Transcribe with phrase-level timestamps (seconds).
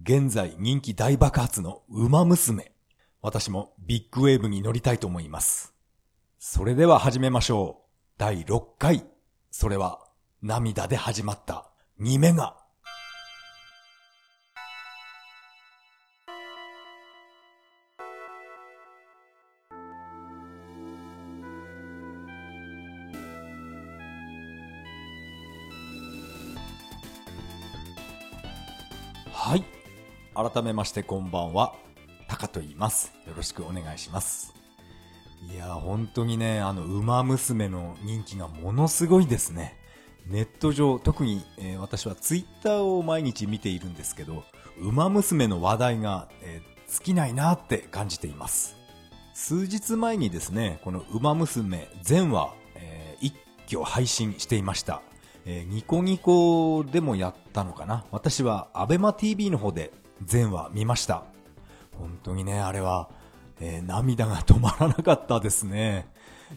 [0.00, 2.72] 現在人気大爆発の馬娘。
[3.20, 5.74] 私もビッグウェーブに乗りたいと思います。
[6.38, 7.90] それでは始めましょう。
[8.16, 9.04] 第6回。
[9.50, 9.98] それは
[10.40, 12.57] 涙で始まった2メガ。
[30.38, 31.74] 改めましてこんばんは。
[32.28, 33.12] タカと言います。
[33.26, 34.54] よろしくお願いします。
[35.52, 39.76] いや、本当にね、あの、馬娘の人気がものすごいですね。
[40.28, 44.44] ネット上、特に、えー、私はツイッターを毎日見ているんですけど、
[44.78, 48.76] 馬娘の話題が、えー、尽きないなって感じています。
[49.34, 53.34] 数日前にですね、この馬娘全話、えー、一
[53.66, 55.02] 挙配信していました。
[55.46, 59.92] えー、ニコニコでもやったのかな私はアベマ TV の方で
[60.24, 61.24] 全話見ました。
[61.98, 63.08] 本当にね、あれは、
[63.60, 66.06] えー、涙が止まらなかったですね。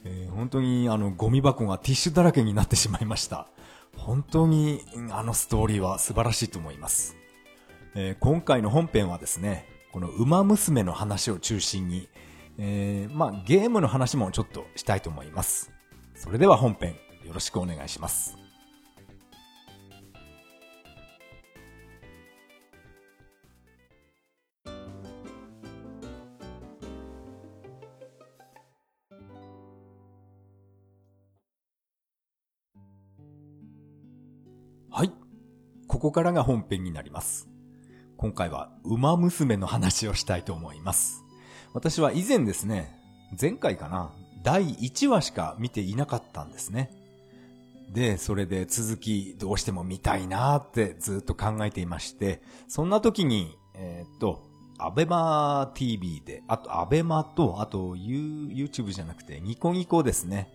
[0.03, 3.47] えー、本当にあのゴミ箱がティッシュだらけになってしまいました。
[3.97, 4.81] 本当に
[5.11, 7.15] あのストーリーは素晴らしいと思います。
[7.95, 12.07] えー、今回の本編はですね、この馬娘の話を中心に、
[12.57, 15.71] えー、まあゲームの話もちょっとしたいと思います。
[16.15, 18.40] それでは本編よろしくお願いします。
[34.93, 35.11] はい。
[35.87, 37.47] ここからが本編になります。
[38.17, 41.23] 今回は馬娘の話をしたいと思います。
[41.73, 42.99] 私は以前ですね、
[43.39, 44.11] 前回かな、
[44.43, 46.91] 第1話しか見ていなかったんですね。
[47.93, 54.43] で、それで続きどうしても見たいなーってずっと考えていまして、そんな時に、えー、っと、
[54.77, 60.51] アベマ TV で、あとアベマと、あと YouTube じゃなくてニコニコですね。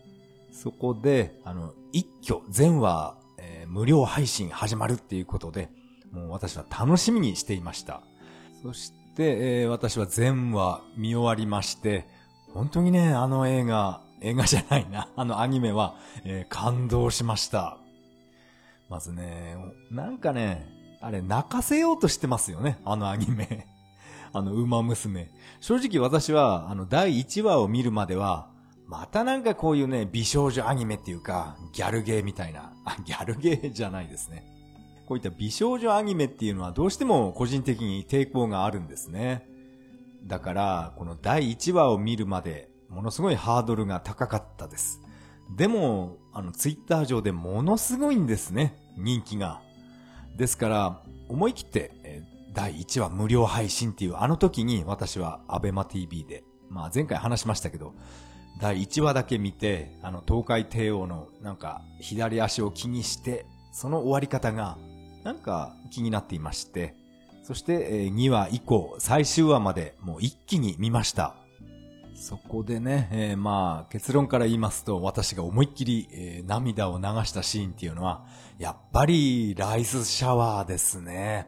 [0.52, 3.16] そこで、あの、一挙全話
[3.66, 5.69] 無料配信始まるっていうことで、
[6.12, 8.03] もう私は楽しみにしていました。
[8.62, 12.06] そして、えー、私は全話見終わりまして、
[12.53, 17.78] 本当にね、あの映画、映画じゃないな、あのアニメは、えー、感動しました。
[18.88, 19.56] まずね、
[19.91, 20.66] なんかね、
[21.00, 23.66] あれ泣かせようとしてますよね、あのアニメ。
[24.32, 25.31] あの、馬娘。
[25.60, 28.49] 正直私は、あの、第1話を見るまでは、
[28.86, 34.44] またなんかこういうね、美少女アニメっていうか、ギャルゲーみたいな、あ、ギャルゲーじゃないですね。
[35.06, 39.48] こういった美少女アニメっていうのはどうしても個人的に抵抗があるんですね。
[40.25, 45.00] だから、この第1話を見るまで、ものすごいハードルが高かったです。
[45.56, 49.60] でも、あの、ツイッター上でものすごいんですね、人気が。
[50.36, 52.22] ですから、思い切って、え
[52.56, 57.94] 第1話無料配信っていうあの時に私はアベマ TV で、まあ前回話しましたけど、
[58.61, 64.78] 第1話だけ見て、あの、東海帝王のなんか左足を気にして、その終わり方が
[65.25, 66.94] なんか気になっていまして、
[67.43, 71.37] そして、え2話以降、最終話までもう一気に見ました。
[72.17, 78.25] そこでね、えー、まあ、結論から言いますと、私が思いっきり、えー、涙を流したシーンっていうのは、
[78.59, 81.47] やっぱりライスシャワーですね。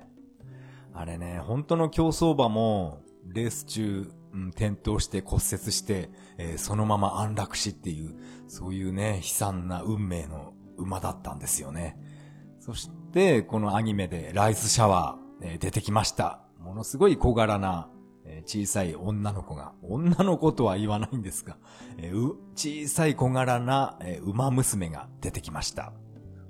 [0.95, 8.15] あれね、本当の競走馬も、レース中、うん、転倒して骨折して、えー、そのまま安楽死っていう、
[8.47, 11.99] そういうね、悲惨な運命の馬だったんですよね。
[12.61, 16.41] そして、このアニメでライスシャワー、えー、出てきました。
[16.59, 17.89] ものすごい小柄な、
[18.25, 21.57] えー、小さい女の子が、女の子とは言わないんですが、
[21.97, 25.93] えー、小さい小柄な、えー、馬娘が出てきました。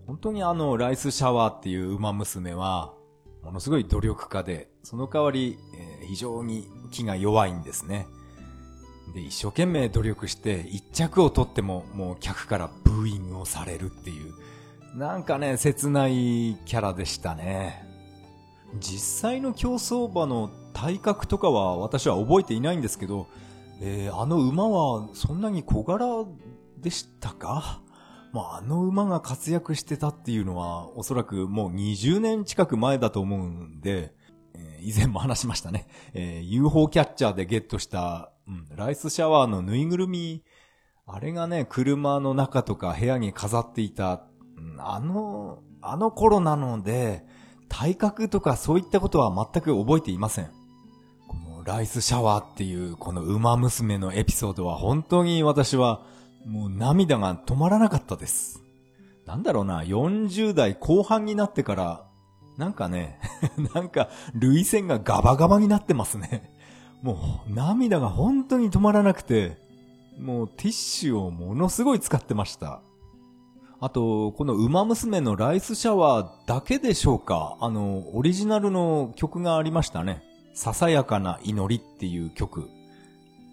[0.06, 2.94] 本当にあの、ライスシャワーっていう馬娘は、
[3.42, 8.06] ものすごい努力家で、その代わり、えー、非常に気が弱いんですね。
[9.14, 14.34] で、一生懸命努力して一着を取ってももう客からブーイングをされるっていう、
[14.96, 17.86] なんかね、切ないキャラでしたね。
[18.80, 23.26] 実際の競走馬の体格とかは私は覚えていないんですけど、
[23.80, 26.26] えー、あの馬はそんなに小柄
[26.78, 27.80] でしたか？
[28.32, 34.12] まあ、あの馬が活躍してたっていうのは、おそらくもう20年近く前だと思うんで、
[34.80, 35.86] 以前も話しましたね。
[36.14, 40.42] えー、UFO キャッチャーでゲットした、うん、ライスシャワーのぬいぐるみ、
[41.06, 44.24] あれがね、車の中とか部屋に飾っていた、
[44.56, 47.24] うん、あの、あの頃なので、
[47.68, 50.50] 体格とかそういったことは全く覚えていません。
[51.26, 56.02] このライスシャワーっていうこの馬娘のエピソードは本当に私は
[56.46, 58.62] もう涙が止まらなかったです。
[59.26, 62.07] なんだろうな、40代後半になってから、
[62.58, 63.20] なんかね、
[63.74, 66.52] なんか、類線がガバガバになってますね。
[67.02, 69.56] もう、涙が本当に止まらなくて、
[70.20, 72.82] もうティッシュをものすごい使ってました。
[73.80, 80.24] あと、この馬娘のライスシャワーだけでしょうかあの、オリジナルの曲がありましたね。
[80.52, 82.68] ささやかな祈りっていう曲。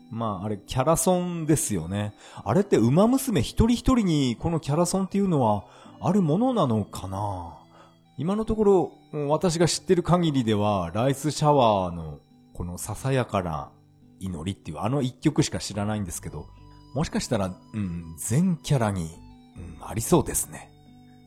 [0.10, 2.16] まあ、あれ、キャラソンですよね。
[2.44, 5.66] あれって馬娘一人一人にこのキャラソンっていうのは
[6.02, 7.65] あるものなのかな？
[8.18, 8.92] 今のところ、
[9.28, 12.20] 私が知ってる限りでは、ライスシャワーの
[12.54, 13.70] このささやかな
[14.20, 16.48] 祈りっていうあの一曲しか知らないんですけど、
[16.94, 19.10] もしかしたら、うん、全キャラに、
[19.58, 20.72] うん、ありそうですね。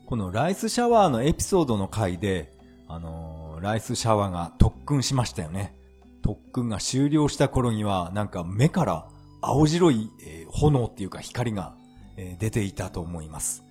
[0.06, 2.54] このライスシャワーのエピソードの回で、
[2.88, 5.76] あのー、ライスシャワーが特訓しましたよね。
[6.22, 9.08] 特訓が終了した頃には、なんか目から
[9.42, 11.74] 青白い、えー、炎っていうか光が、
[12.16, 13.62] えー、出ていたと思います。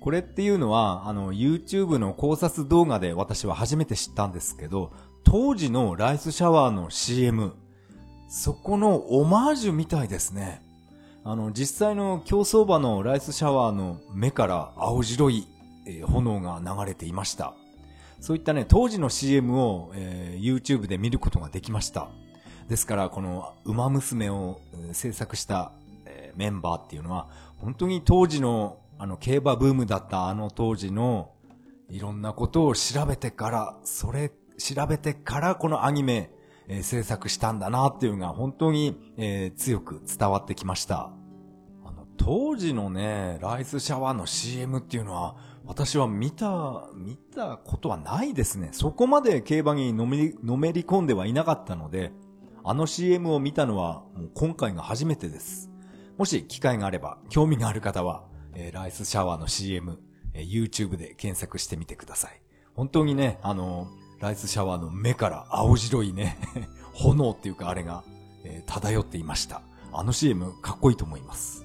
[0.00, 4.92] これっていうのは、あの、YouTube の考察動画で私は初めて知ったんですけど、
[5.24, 7.54] 当時のライスシャワーの CM、
[8.28, 10.62] そこのオマージュみたいですね。
[11.24, 15.46] あの、実際の競走馬のライスシャワーの目から青白い、
[15.86, 17.54] え、炎が流れていました。
[18.20, 22.08] そういったね、当時の CM を、えー、YouTube で見ることができました。
[22.68, 24.60] ですから、この、馬娘を、
[24.92, 25.72] 制作した、
[26.06, 27.28] え、メンバーっていうのは、
[27.58, 31.32] 本当に当時の、あの、競馬ブームだったあの当時の、
[31.88, 36.32] いろんなことを調べてから、それ、調べてからこのアニメ、
[36.66, 41.10] えー、制作したんだなっていうのが本当に、えー、強く伝わってきました。
[41.84, 48.70] あの、当時のね、ライスシャワーの CM っていうのは、私は見た、見たことはないですね。
[48.72, 52.12] そこまで競馬にのめり、のめり込んではいなかったので、
[52.64, 55.70] あの CM を見たのはもう今回が初めてです。
[56.18, 59.98] もし機会があれば、興味がある方は、えー、ライスシャワーの CM、
[60.34, 62.40] えー、YouTube で検索してみてください。
[62.74, 63.88] 本当にね、あの
[64.20, 66.38] ライスシャワーの目から青白いね
[66.92, 68.04] 炎っていうかあれが、
[68.44, 69.62] えー、漂っていました。
[69.92, 71.64] あの CM かっこいいと思います。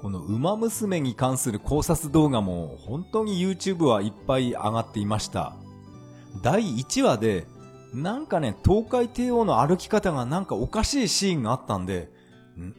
[0.00, 5.56] この馬娘に関する考察動画も本当に YouTube はいっぱい上がっていました。
[6.42, 7.46] 第1話で、
[7.92, 12.12] なんかね、東海帝王の歩き方がなんかおかしいシーンがあったんで、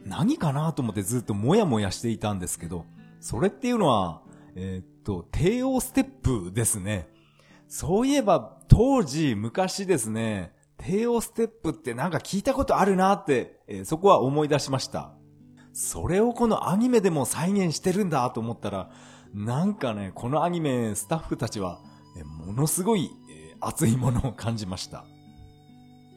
[0.06, 2.86] 何かなと思ってずっともやもやしていたんですけど、
[3.20, 4.22] それっていうのは、
[4.56, 7.08] えー、っと、帝王ステップですね。
[7.68, 15.12] そういえば、当時、昔ですね、帝王ステップってなんか聞いたことあるなって、えー、そこは思い出しました。
[15.72, 18.90] それをこのアニメでも再現してるんだと思ったら、
[19.34, 21.80] なんかね、このアニメスタッフたちは、
[22.16, 25.04] えー、ものすごい、えー、熱いものを感じました。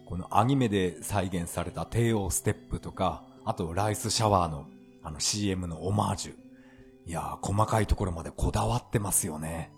[0.06, 4.68] このアニメで再現された帝王ステップとか、あとライスシャワーの
[5.06, 6.43] あの CM のオマージュ。
[7.06, 9.72] いやー、細かいところまでこだわってますよね。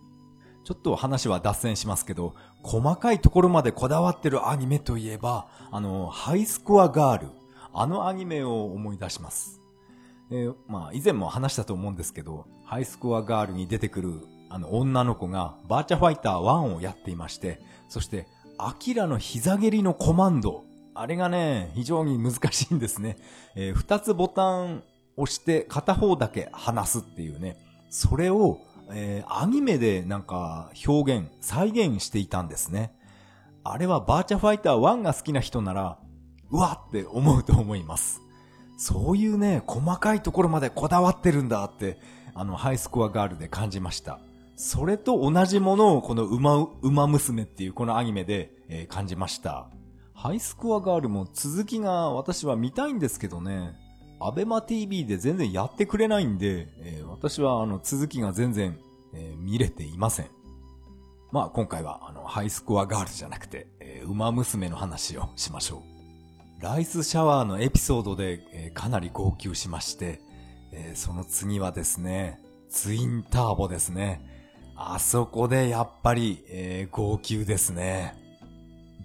[0.64, 7.28] ちょっと話は脱線しますけど、細かいところまでこだわってるアニメといえば、あの、ハイスコアガール。
[7.78, 9.60] あのアニメを思い出します。
[10.32, 14.14] えー、まあ、以前も話したと思うんですけど、ハイスコアガールに出てくる、
[14.50, 18.28] あの、女の子が、バーチャファイター1をやっていまして、そして、
[18.58, 20.64] アキラの膝蹴りのコマンド。
[20.94, 23.18] あれがね、非常に難しいんですね。
[23.56, 24.84] えー、二つボタン
[25.18, 27.58] 押して片方だけ離すっていうね。
[27.90, 28.60] それを
[28.90, 32.94] えー、アニメでなんか表現、再現していたんですね。
[33.64, 35.98] あれはバーチャファイター1が好きな人なら、
[36.52, 38.22] うわって思うと思います。
[38.78, 41.98] そういうね、細かいところまでこだわってるんだって、
[42.36, 44.20] あの、ハイスコアガールで感じました。
[44.56, 49.68] それと同じものをこの馬、馬娘っていうこのアニメで、えー、感じました。
[50.14, 53.74] ハイスコアガールも続きが私は見たいんですけどね。
[54.20, 58.80] アベマ TV で全然やってくれないんで、えー、私はあの続きが全然、
[59.14, 60.30] えー、見れていません。
[61.32, 65.84] まあ今回はあのハイスコアガールじゃなくて、えー、馬娘の話をしましょ
[66.62, 66.64] う。
[66.64, 70.22] ライスシャワーのエピソードで、えー、かなり号泣しまして、
[70.72, 74.22] えー、その次はですね、ツインターボですね。
[74.78, 78.16] あそこでやっぱり、えー、号泣ですね。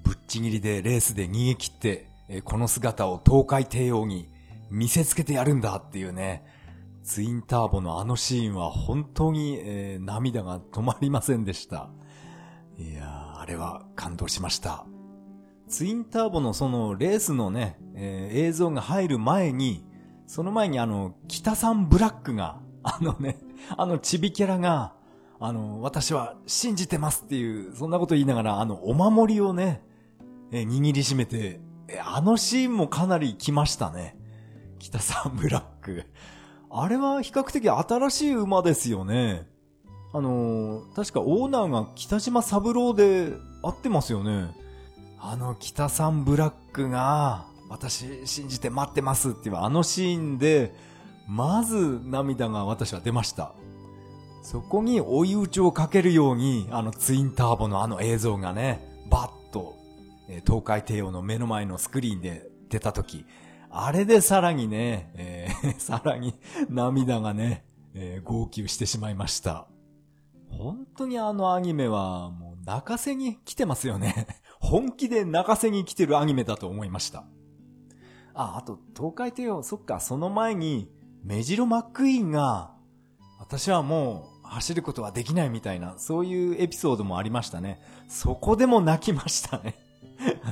[0.05, 4.30] ぶっちぎりでレースで逃げ切って、えー、この姿を東海帝王に
[4.71, 6.45] 見せつけてやるんだっていうね、
[7.03, 11.91] ツインターボのあのシーンは本当に、えー、涙が止まりませんでした。
[12.79, 14.87] いやー、あれは感動しました。
[15.69, 19.85] ツインターボのそのレースのね、えー、映像が入る前に、
[20.27, 23.39] その前にあの、北さんブラックが、あのね、
[23.77, 24.95] あのチビキャラが、
[25.39, 29.83] あの、私は信じてますっていう、そんなこと言いながら、あの、お守りをね、
[30.53, 31.61] えー、握りしめて、
[32.05, 34.17] あのシーンもかなり来ましたね。
[34.81, 36.05] 北サンブラック。
[36.71, 39.47] あれは比較的新しい馬ですよね。
[40.13, 43.33] あのー、確かオーナーが北島三郎で
[43.63, 44.49] 合ってますよね。
[45.21, 50.75] あの北さんブラックが、私信じて待ってますっていうあのシーンで、
[51.29, 53.53] まず涙が私は出ました。
[54.43, 59.77] そこに追い打ちをかけるように、あのツインターボのあの映像がね、バッと、
[60.29, 63.25] え東海帝王の目の前のスクリーンで出た時、
[63.71, 66.35] あれでさらにね、えー、 さらに
[66.69, 69.69] 涙がね、えー、号泣してしまいました。
[70.51, 74.27] 本当にあのアニメはもう泣かせに来てますよね。
[74.59, 77.25] 本気で泣かせに来てるアニメだと思いました。
[78.35, 80.91] あ、あと、東海帝王、そっか、その前に、
[81.23, 82.75] メジロマックイーンが、
[83.39, 87.81] 私はもう走ることはできないみたいな、そういうエピソードもありましたね。
[88.09, 89.77] そこでも泣きましたね。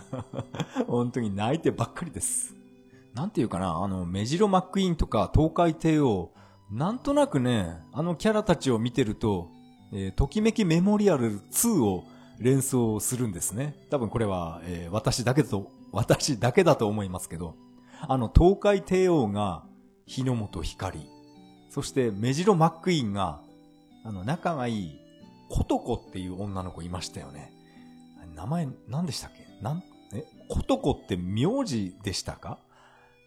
[0.88, 2.57] 本当に泣いてばっかりです。
[3.18, 6.30] なんていうかな、あの、メジロマックイーンとか東海帝王、
[6.70, 9.50] なんとなくね、あのキャラたちを見てると、
[9.92, 12.04] えー、ときめきメモリアル2を
[12.38, 13.74] 連想するんですね。
[13.90, 17.56] 多分これは、えー、私だけだと、私だけだと思いますけど、
[18.02, 19.64] あの、東海帝王が、
[20.06, 21.10] 日の本光。
[21.70, 23.40] そして、メジロマックイーンが、
[24.04, 25.00] あの、仲がいい、
[25.50, 27.52] コトコっていう女の子いましたよね。
[28.36, 29.60] 名前、何でしたっけ？
[29.60, 29.82] なん、
[30.12, 32.60] え、コトコって名字でしたか？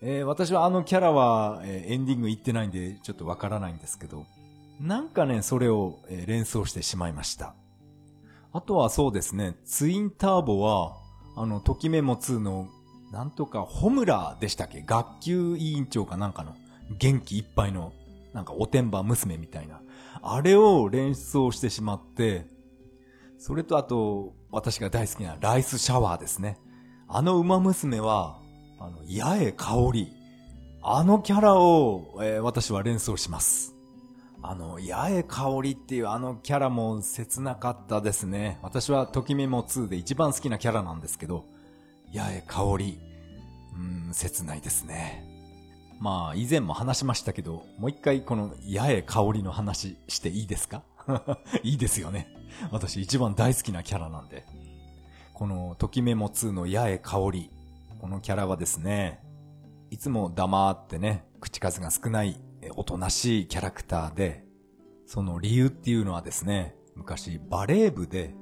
[0.03, 4.25] えー、私はあのキャラは、えー、エンディング行ってないんで、ちょっとわからないんですけど、
[4.79, 7.53] なんかね、それを、えー、連想してしまいました。
[8.51, 10.97] あとはそうですね、ツインターボは、
[11.37, 12.67] あの、ときメモ2の、
[13.11, 14.81] なんとか、ホムラでしたっけ？
[14.81, 16.55] 学級委員長かなんかの、
[16.97, 17.93] 元気いっぱいの、
[18.33, 19.81] なんかおてんば娘みたいな。
[20.23, 22.47] あれを連想してしまって、
[23.37, 26.57] それとあと、私が大好きなライスシャワーですね。
[27.07, 28.40] あの馬娘は、
[28.81, 30.13] あの、八重香り。
[30.83, 33.75] あのキャラを、えー、私は連想します。
[34.41, 38.57] あの、八重香りっていうあのキャラも切なかったですね。
[38.63, 41.45] 私はときめも2で一番好きなキャラなんですけど、
[42.11, 42.99] 八重香り、
[43.75, 45.23] うん、切ないですね。
[45.99, 50.81] まあ、以前も話しましたけど、もう一回この八重香りの話していいですか？
[51.61, 52.27] いいですよね。
[52.71, 54.43] 私一番大好きなキャラなんで。
[55.33, 57.51] この、ときめも2の八重香り。
[58.01, 59.19] このキャラはですね、
[59.91, 62.41] いつも黙ってね、口数が少ない、
[62.75, 64.43] おとなしいキャラクターで、
[65.05, 68.33] その理由っていうのはですね、昔バレー部で、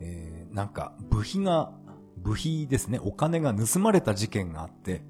[0.00, 1.72] えー、なんか部費が、
[2.16, 5.02] 部費ですね、お金が盗まれた事件があって、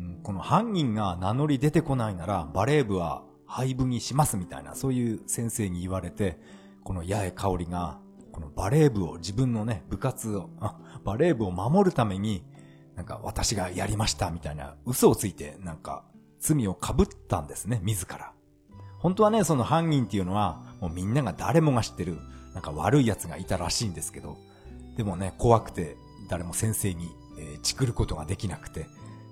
[0.00, 6.40] うん、この犯人が名乗り出てこないなら、バレー部は廃部にしますみたいな、そういう先生に言われて、
[6.82, 8.00] この八重香織が、
[8.32, 10.50] このバレー部を、自分のね、部活を、
[11.04, 12.44] バレー部を守るために、
[12.96, 16.04] なんか私がやりましたみたいな嘘をついてなんか
[16.40, 18.32] 罪を被ったんですね、自ら。
[18.98, 22.18] 本当はね、その犯人っていうのはもうみんなが誰もが知ってる
[22.54, 24.38] なんか悪い奴がいたらしいんですけど、
[24.96, 25.96] でもね、怖くて
[26.28, 28.86] 誰も先生に、えー、チクることができなくて、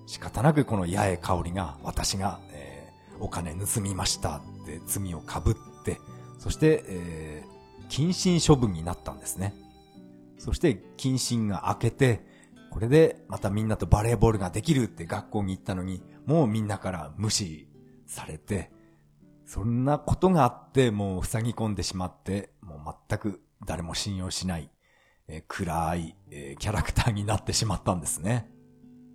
[0.06, 5.54] 仕方なくこの八重香りが私が、えー、お金盗みましたって罪を被っ
[5.84, 6.00] て、
[6.38, 9.54] そして、えー、謹慎処分になったんですね。
[10.38, 12.26] そして謹慎が明けて、
[12.74, 17.68] これでまたみんなとバレーボールができるって学校に行ったのに、もうみんなから無視
[18.04, 18.72] されて、
[19.46, 22.78] そんなことがあって、もう塞ぎ込んでしまって、もう
[23.08, 24.72] 全く誰も信用しない、
[25.28, 28.50] えー、暗い、えー、キャラクターになってしまったんですね。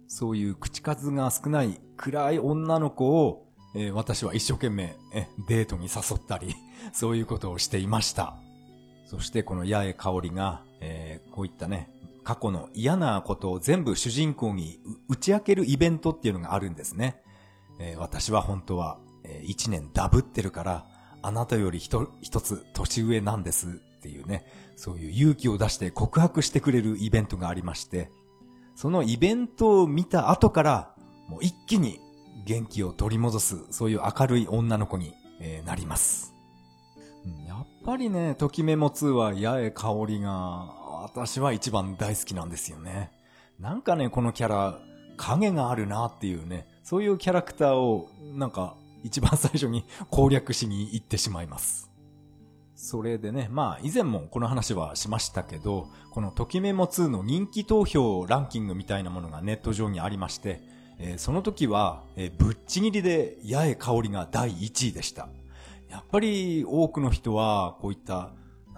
[0.07, 6.55] そういう口数が少ない暗い女の子を、えー、私は一生懸命、えデートに誘ったり、
[6.93, 8.37] そういうことをしていました。
[9.05, 11.89] そしてこの八重香りが、えこういったね、
[12.29, 17.23] 過去の嫌なことを全部主人公に打ち明けるイベントっていうのがあるんですね。
[17.79, 20.85] えー、私は本当は、えー、1年ダブってるから、
[21.23, 24.45] あなたより一つ年上なんですっていうね、
[24.75, 28.11] そういう勇気を出して告白してくれるイベントがありまして、
[28.75, 30.95] そのイベントを見た後から、
[31.29, 31.99] もう一気に
[32.45, 36.35] 元気を取り戻す、そういう明るい女の子に、えー、なります。
[37.47, 40.78] やっぱりね、ときめも2は八重香りが
[41.11, 43.11] 私は一番大好きなんですよね。
[43.59, 44.79] なんかね、このキャラ、
[45.17, 51.89] 影があるなっていうね、そういうキャラクターを、なんか、一番最初に攻略しに行ってしまいます。
[52.75, 60.61] それでね、まあ以前もこの話はしましたけど、このときメモ2の人気投票ランキングみたいなものがネット上にありまして、
[60.99, 65.27] えー、その時は、えー、ぶっちぎりで八重香りが第1位でした。
[65.89, 68.31] やっぱり多くの人はこういった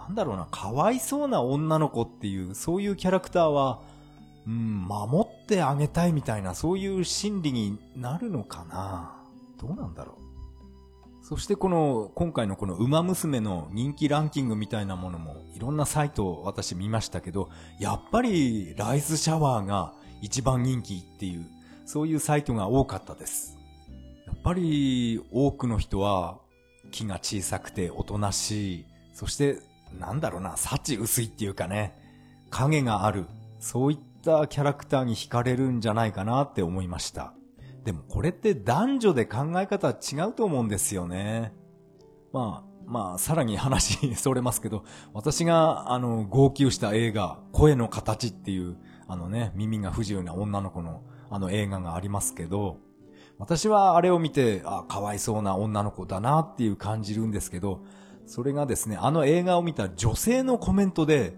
[0.07, 3.81] なんだろうな、かわいそうな女の子っていう、そういうキャラクターは、
[4.47, 9.15] うん、守ってあげたいみたいな、そういう心理になるのかな
[9.59, 10.21] どうなんだろう。
[11.25, 21.45] そしてこの、今回のこの馬娘の人気ランキングみたいなものも、いろんなサイトを私見ましたけど、やっぱりライスシャワーが一番人気っていう、
[21.85, 23.57] そういうサイトが多かったです。
[24.25, 26.39] やっぱり多くの人は
[26.89, 29.59] 気が小さくておとなしい、そして
[29.99, 31.97] なんだろうな、幸薄いっていうかね、
[32.49, 33.25] 影がある、
[33.59, 37.33] そういったキャラクターに惹かれるんじゃないかなって思いました。
[37.83, 41.53] でもこれって男女で考え方違うと思うんですよね。
[42.31, 44.83] まあ、まあ、さらに話 それますけど、
[45.13, 52.77] 私が、あの、号泣した映画、声の形っていう、あのね、耳が不自由な女の子の、あの映画がありますけど、
[53.39, 57.81] 私はあれを見て、あ、かわいそうな女の子だなっていう感じるんですけど、
[58.25, 61.33] それがですね、あの映画を見た女性のコメントで、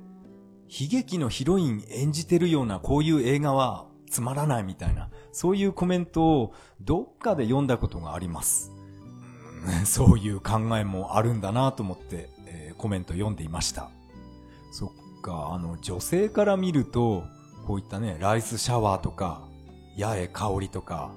[0.68, 8.72] 悲劇のヒロイン演じてるようなこういう映画はつまらないみたいな、そういうコメントをどっかで読んだことがあります。
[9.86, 13.90] そういう考えもあるんだなと思って、えー、コメント読んでいました。
[14.72, 17.24] そっか、あの、女性から見ると、
[17.66, 19.48] こういったね、ライスシャワーとか、
[19.98, 21.12] 八重香りとか、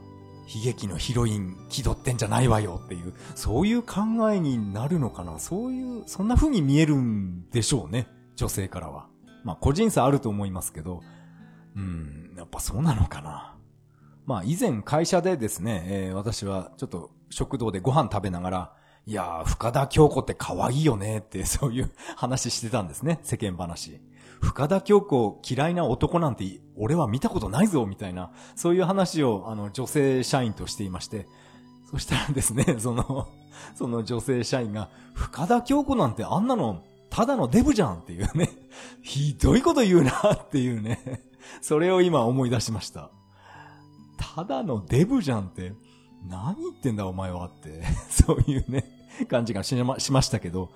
[0.47, 5.39] 悲劇のヒロイン気取ってんじゃないわよっていう、そういう考えになるのかな？
[5.39, 8.09] そういう、そんな風に見えるんでしょうね。
[8.37, 9.09] 女性からは。
[9.45, 11.03] まあ個人差あると思いますけど、
[11.77, 13.57] うん、やっぱそうなのかな？
[14.25, 18.73] まあ以前会社でですね、えー、私はちょっと食堂でご飯食べながら、
[19.07, 24.01] いやー、深田京子って可愛いよねってそういう話してたんですね、世間話。
[24.41, 31.27] 深田京子嫌いな男なんて俺は見たことないぞみたいな、そういう話をあの女性社員としていまして、
[31.91, 33.29] そしたらですね、 その、
[33.75, 38.51] その女性社員が、深田京子なんてあんなのただのデブじゃんっていうね、
[39.03, 41.23] ひどいこと言うなっていうね、
[41.63, 43.11] それを今思い出しました。
[44.19, 45.73] ただのデブじゃんって、
[46.29, 48.85] 何言ってんだお前はって、そういうね、
[49.29, 50.71] 感じがしましましたけど、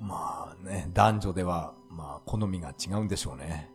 [0.00, 3.68] まあね、男女では、まあ好みが違うんでしょうね。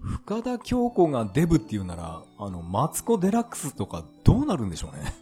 [0.00, 5.14] 深田京子がデブっていうなら、あの、マツコデラックスとかどうなるんでしょうね。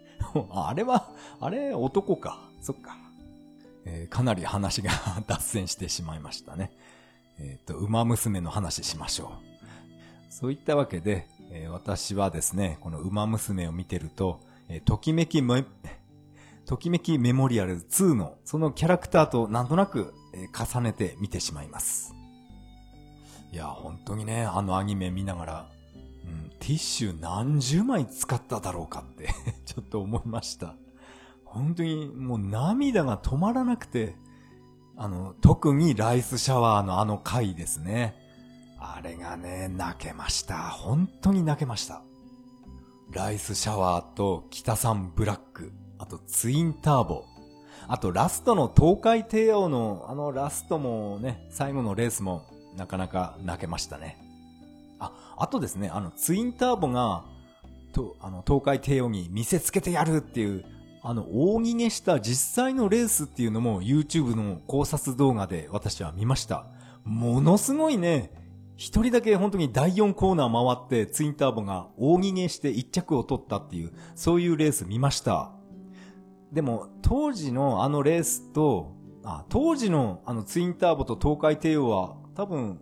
[0.52, 2.38] あれは、あれ男か。
[2.60, 2.96] そっか。
[3.84, 4.90] えー、かなり話が
[5.26, 6.72] 脱線してしまいましたね。
[7.38, 9.32] えっ、ー、と、馬娘の話しましょ
[10.28, 10.32] う。
[10.32, 15.64] そういったわけで、えー、私はですね、この馬娘を見てると、え、ときめきメ、
[16.64, 22.14] ときめきメモリアル2のそのキャラクターとなんとなく、え、重ねて見てしまいます。
[23.52, 25.70] いや、本当にね、あのアニメ見ながら、
[26.24, 29.28] うん、ティッシュ何十枚使っただろうかって
[29.66, 30.74] ちょっと思いました。
[31.44, 34.16] 本当にもう涙が止まらなくて、
[34.96, 38.14] あの、特にライスシャワーのあの回ですね。
[38.78, 40.70] あれがね、泣けました。
[40.70, 42.02] 本当に泣けました。
[43.10, 47.24] ライスシャワーと北三ブラック、あとツインターボ、
[47.92, 54.16] あとラストの東海帝王のあのラストもね、最後のレースもなかなか泣けましたね。
[54.98, 57.26] あ、あとですね、あのツインターボが、
[57.92, 60.64] と、あの東海帝王に見せつけてやるっていう、
[61.02, 66.64] あの大逃げした実際のレースっていうのも YouTube の考察動画で私は見ました。
[67.04, 68.32] ものすごいね、
[68.78, 75.52] 一人だけ本当に第4コーナー回ってツインターボが大逃げして1着を取ったっていう、そういうレース見ました。
[76.52, 82.80] でも、当時のあのレースと、あ当時のあのツインターボと東海帝王は多分、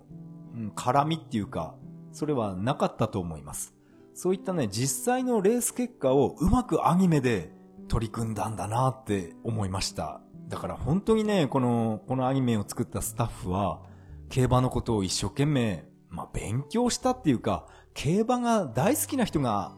[0.55, 1.75] うん、絡みっていうか、
[2.13, 3.75] それはなかったと思います。
[4.15, 7.53] そういったね、実際のレース結果をうまくアニメで
[7.89, 10.21] 取り組んだんだなって思いました。
[10.49, 13.83] だから本当にね、この、このアニメを作ったスタッフは、
[14.29, 19.73] 競馬のことを一生懸命まあ、勉強したっていうか、競馬が大好きな人が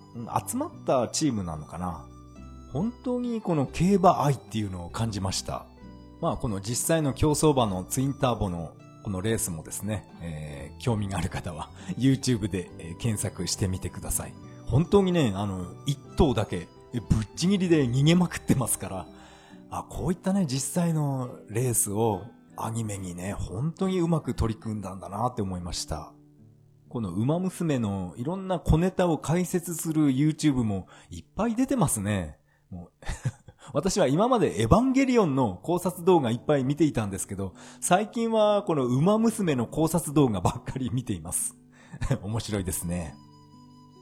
[0.46, 2.08] 集まったチームなのかな。
[2.72, 5.66] 本当にこの競馬愛っていうのを感じました。
[6.20, 14.34] まあ、この実際の競走馬のツインターボのこのレースもですね、えー、興味がある方は YouTube で、検索してみてください。
[14.66, 19.06] 本当にね、あの、一頭だけぶっちぎりで逃げまくってますから、
[19.70, 22.22] あ、こういったね、実際のレースを
[22.56, 26.12] アニメにね、本当にうまく取り組んだんだなって思いました。
[26.88, 32.36] この馬娘のいろんな小ネタを解説する YouTube もいっぱい出てますね。
[32.72, 32.90] もう
[33.74, 41.56] 私は今までエヴァンゲリオンの考察動画いっぱい見ていたんですけど、最近はこの馬娘の考察動画ばっかり見ています。
[42.22, 43.14] 面白いですね。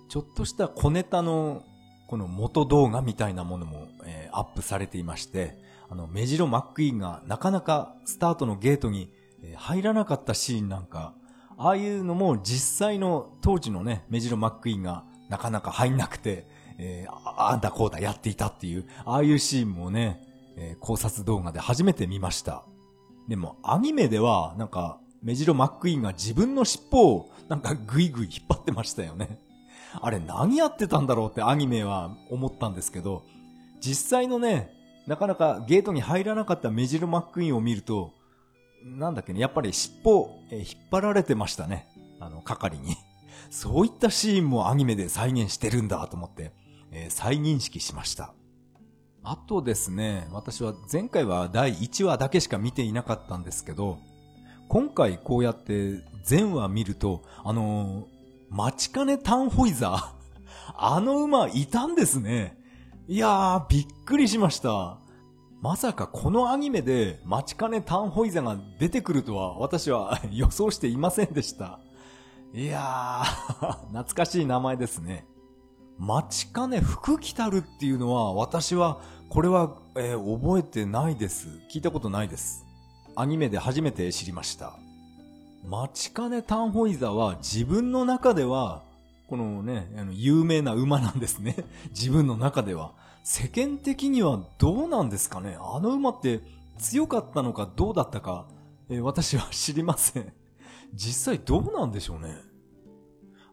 [0.09, 1.63] ちょっとした小ネタの
[2.09, 9.13] この元動画みたいなものも、えー、アップされていまして、あの、メジロ・マックイーンがなかなかスタートのゲートに
[9.57, 11.15] 入らなかったシーンなんか、
[11.57, 16.49] ああいうのも実際の当時のね、メジロ・マックイーンがなかなか入んなくて、
[16.83, 20.23] えー、あんだこうだやっていたっていう、ああいうシーンもね、
[20.57, 22.65] えー、考察動画で初めて見ました。
[23.29, 29.39] でも、アニメでは、なんか、メジロマックイーンが自分の尻尾を、なんかグイグイ引っ張ってましたよね。
[30.01, 33.25] あれ何やってたんだろうってアニメは思ったんですけど、
[33.81, 34.73] 実際のね、
[35.07, 38.13] なかなかゲートに入らなかったメジロマックイーンを見ると、
[38.85, 41.89] なんだっけね、やっぱり尻尾、えー、引っ張られてましたね。
[42.21, 42.97] あの、係に。
[43.51, 46.53] そういったシーンもアニメで再現してるんだと思って、
[46.93, 48.35] えー、再認識しました。
[49.23, 53.99] あとですね、私は前回は第1話だけしか見ていなかったんですけど、
[54.69, 60.13] 今回こうやって全話見ると、あのー、待ちかねタンホイザー
[60.77, 62.57] あの馬いたんですね。
[63.09, 64.99] いやー、びっくりしました。
[65.61, 71.81] まさかこのアニメで待ちかねタンホイザーが出てくるとは私は 予想していませんでした。
[72.55, 75.27] いやー、 懐かしい名前ですね。
[76.01, 81.49] 待ちかね福来たるっていうのは私はこれは、えー、覚えてないです。
[81.71, 82.65] 聞いたことないです。
[83.17, 84.79] アニメで初めて知りました。
[85.69, 88.83] 待ちかねタンホイザは自分の中では
[89.29, 91.55] このね、あの有名な馬なんですね。
[91.93, 92.95] 自分の中では。
[93.23, 96.41] 世間的にはどうなんですかねあの馬って
[96.79, 98.47] 強かったのかどうだったか、
[98.89, 100.33] えー、私は知りません。
[100.95, 102.50] 実際どうなんでしょうね。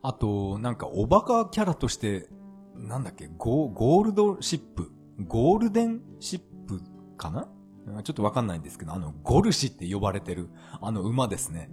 [0.08, 2.30] あと、なんかおバカキャラとして、
[2.76, 4.90] なんだっけ、ゴールドシップ
[5.28, 6.80] ゴールデンシップ
[7.18, 7.50] かな？
[8.04, 11.70] ちょっとわかんないんですけど、あの、ゴルシって呼ばれてる、あの馬ですね。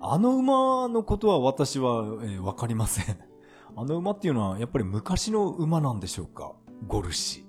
[0.00, 3.18] あの馬のことは私は、えー、わかりません。
[3.74, 6.52] あの馬っていうのはやっぱり昔の馬なんでしょうか？
[6.86, 7.44] ゴルシ。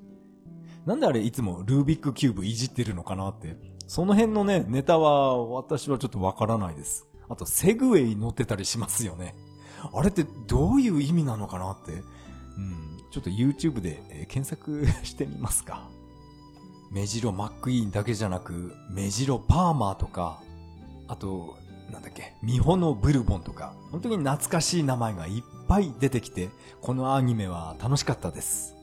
[0.88, 3.56] なんであれいつもルービックキューブいじってるのかなって。
[3.86, 7.08] その辺のね、ネタは私はちょっとわからないです。
[7.30, 9.36] あと、セグウェイ乗ってたりしますよね。
[9.92, 12.04] あれってどういう意味なのかなって。
[12.58, 15.90] うん、ちょっと YouTube で、えー、検索 してみますか。
[16.92, 20.42] メジロマックイーンだけじゃなく、メジロパーマーとか、
[21.08, 21.58] あと、
[21.92, 26.50] なんだっけ、ミホのブルボンとか、本当に懐かしい名前がいっぱい出てきて、
[26.82, 28.76] このアニメは楽しかったです。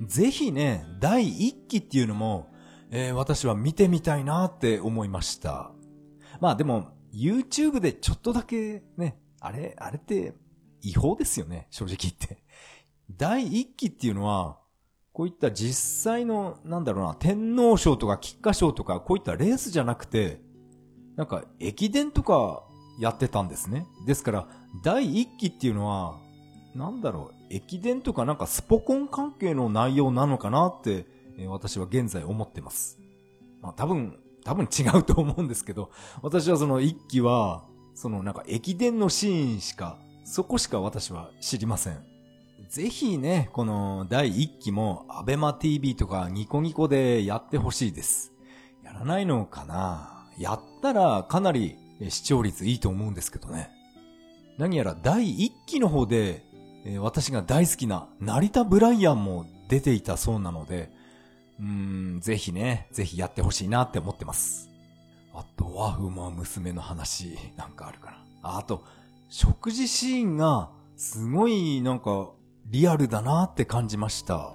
[0.00, 2.52] ぜひね、第1期っていうのも、
[2.90, 5.72] えー、私は見てみたいなって思いました。
[6.40, 10.34] まあでも、YouTube でちょっとだけね、あれ、あれって
[10.80, 12.42] 違法ですよね、正直言って。
[13.10, 14.58] 第1期っていうのは、
[15.12, 20.40] こういった実際の、なんだろうな、天皇賞とか菊花賞とか、こういったレースじゃなくて、
[21.16, 22.64] なんか駅伝とか
[22.98, 23.86] やってたんですね。
[24.06, 24.48] ですから、
[24.82, 26.18] 第1期っていうのは、
[26.74, 31.06] なんだろう、駅伝とかなんかスポコン関係の内容なのかなって、
[31.38, 32.98] え、私は現在思ってます。
[33.60, 35.90] まあ多分、多分違うと思うんですけど、
[36.22, 41.98] 私はその1期は、そのなんか駅伝のシーンしか、そこしか私は知りません。
[42.68, 48.32] ぜひね、この第1期もアベマ TV とかニコニコでやってほしいです。
[48.82, 50.26] やらないのかな？
[50.38, 51.76] やったらかなり
[52.08, 53.70] 視聴率いいと思うんですけどね。
[54.58, 56.44] 何やら第1期の方で、
[57.00, 60.90] 私が大好きな成田ブライアンも出ていたそうなので、
[61.60, 64.68] うーん、ぜひね、ぜひやってほしいなって思ってます。
[65.74, 68.58] あとは、馬娘の話、なんかあるかな。
[68.58, 68.84] あと、
[69.28, 72.30] 食事シーンが、すごい、なんか、
[72.66, 74.54] リアルだなって感じました。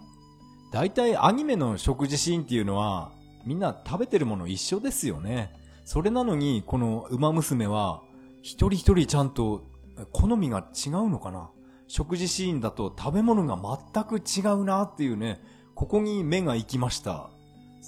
[0.71, 3.11] 大体アニメの食事シーンっていうのは、
[3.45, 5.53] みんな食べてるもの一緒ですよね。
[5.83, 8.01] それなのに、この馬娘は、
[8.41, 9.65] 一人一人ちゃんと、
[10.13, 11.49] 好みが違うのかな
[11.89, 13.59] 食事シーンだと食べ物が
[13.93, 15.41] 全く違うなっていうね、
[15.75, 17.29] ここに目が行きました。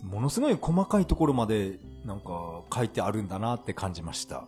[0.04, 4.46] ものすごい細かいところまでなんか書いてあるんだなって感じました。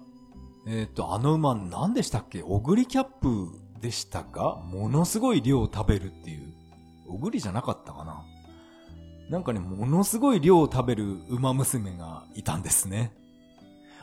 [0.66, 2.42] えっ、ー、と、あの馬何でしたっけ？
[2.44, 6.54] オグリキャップでしたかものすごい量を食べるっていう。
[7.08, 8.24] オグリじゃなかったかな？
[9.30, 13.14] なんかね、ものすごい量を食べる馬娘がいたんですね。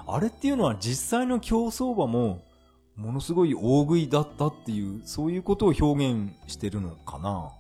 [0.07, 2.43] あれっていうのは実際の競走馬も
[2.97, 7.53] ものすごい大食いだったっていう、そういうことを表現してるのかな？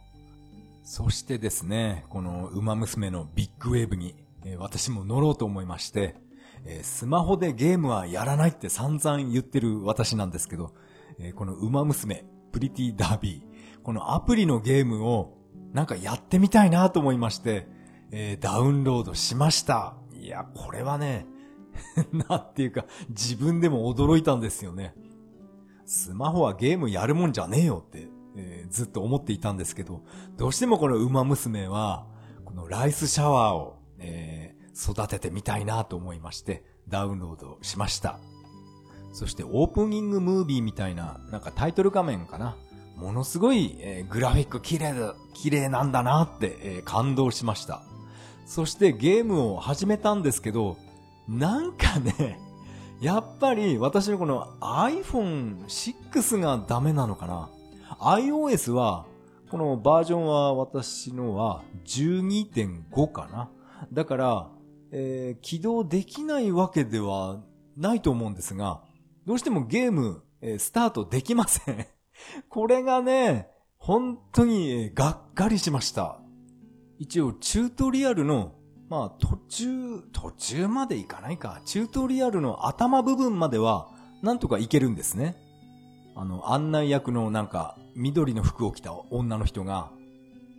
[0.84, 6.16] そしてですね、この馬娘のビッグウェーブに、え、私も乗ろうと思いまして、
[6.64, 10.74] え、スマホでゲームはやらないって散々言ってる私なんですけど、
[11.18, 15.38] え、この馬娘、プリティダービー、このアプリのゲームを
[15.72, 17.68] なんかやってみたいなと思いまして、
[18.12, 19.94] えダウンロードしました。
[20.12, 21.26] いや、これはね、
[22.28, 24.94] なんていうか、自分でも驚いたんですよね。
[25.86, 30.02] スマホはゲームやるもんじゃねえよって、えー、ずっと思っていたんですけど、
[30.36, 32.06] どうしてもこの馬娘は、
[32.44, 38.18] このライスシャワーを、えー、育ててみたいなと思いまして、ダウンロードしました。
[39.12, 42.56] そしてオープニングムービーみたいな、なんかタイトル画面かな。
[42.96, 47.82] ものすごい、えー、グラフィック綺麗だ、綺麗なんだなって、えー、感動しました。
[48.46, 50.76] そしてゲームを始めたんですけど、
[51.28, 52.38] なんかね、
[53.00, 57.48] やっぱり私のこの iPhone 6がダメなのかな
[58.00, 59.06] ?iOS は、
[59.50, 63.50] このバージョンは私のは12.5かな
[63.92, 64.50] だから、
[64.92, 67.42] えー、起動できないわけでは
[67.76, 68.82] ないと思うんですが、
[69.26, 71.86] どうしてもゲーム、えー、スタートできません
[72.48, 76.20] これがね、本当にがっかりしました。
[76.98, 78.52] 一応、チュートリアルの、
[78.90, 81.62] まあ、途中、途中までいかないか。
[81.64, 83.88] チュートリアルの頭部分までは、
[84.22, 85.36] なんとかいけるんですね。
[86.14, 89.90] あの、案内役のなんか、緑の服を着た女の人が、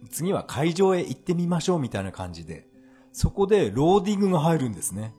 [0.09, 2.70] 次は会場へ行ってみましょうみたいな感じで、
[3.13, 5.13] そこでローディングが入るんですね。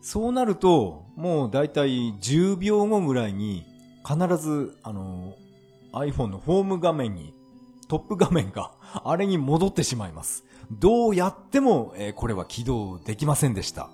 [0.00, 3.66] そうなると、もうだいたい10秒後ぐらいに、
[4.06, 5.34] 必ず、あの、
[5.92, 7.34] iPhone のホーム画面に、
[7.88, 8.72] トップ画面が、
[9.04, 10.44] あれに戻ってしまいます。
[10.70, 13.90] どうやっても、えー、これは起動できませんでした。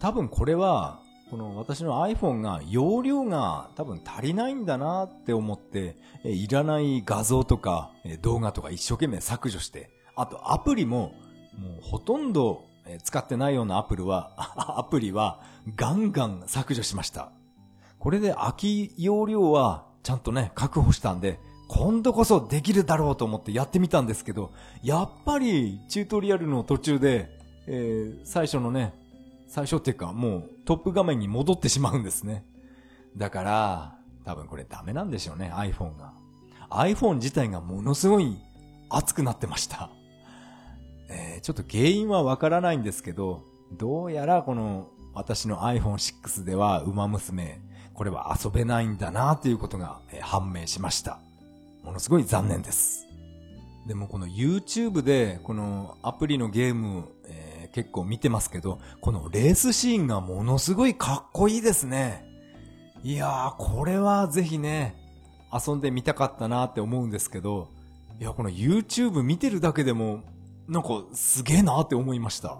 [0.00, 11.14] 多分これは、この私の iPhone が容量が多分足りないんだなって思って、え、いらない画像とか、え、動画とか一生懸命削除して、あとアプリも、
[11.58, 12.64] もうほとんど
[13.02, 14.32] 使ってないようなアプリは、
[14.78, 15.40] アプリは
[15.74, 17.30] ガンガン削除しました。
[17.98, 28.94] これで空き容量はちゃんとね、確保したんで、今度こそできるだろうと思ってやってみたんですけど、やっぱりチュートリアルの途中で、えー、最初のね、
[29.48, 32.44] 最初っていうかもうトップ画面に戻ってしまうんですね。
[33.16, 36.12] だから、多分これダメなんでしょうね、iPhone が。
[36.70, 38.36] iPhone 自体がものすごい
[38.88, 39.90] 熱くなってました。
[41.08, 43.42] えー、ちょっと原因はわからないんですけど、
[43.72, 47.60] どうやらこの私の iPhone6 では馬娘、
[47.94, 51.18] これは遊べないんだなということが判明しました。
[51.82, 53.06] ものすごい残念です。
[53.86, 62.24] でもこの YouTube でこのアプリのゲーム、えー、結構見てますけど、このレースシーンがものすごいかっこいいですね。
[63.02, 64.96] いやー、これはぜひね、
[65.52, 67.68] 遊んでみたかったなって思うんですけど、
[68.20, 70.24] いや、この YouTube 見てるだけでも、
[70.68, 72.58] なんかすげえなって思いました。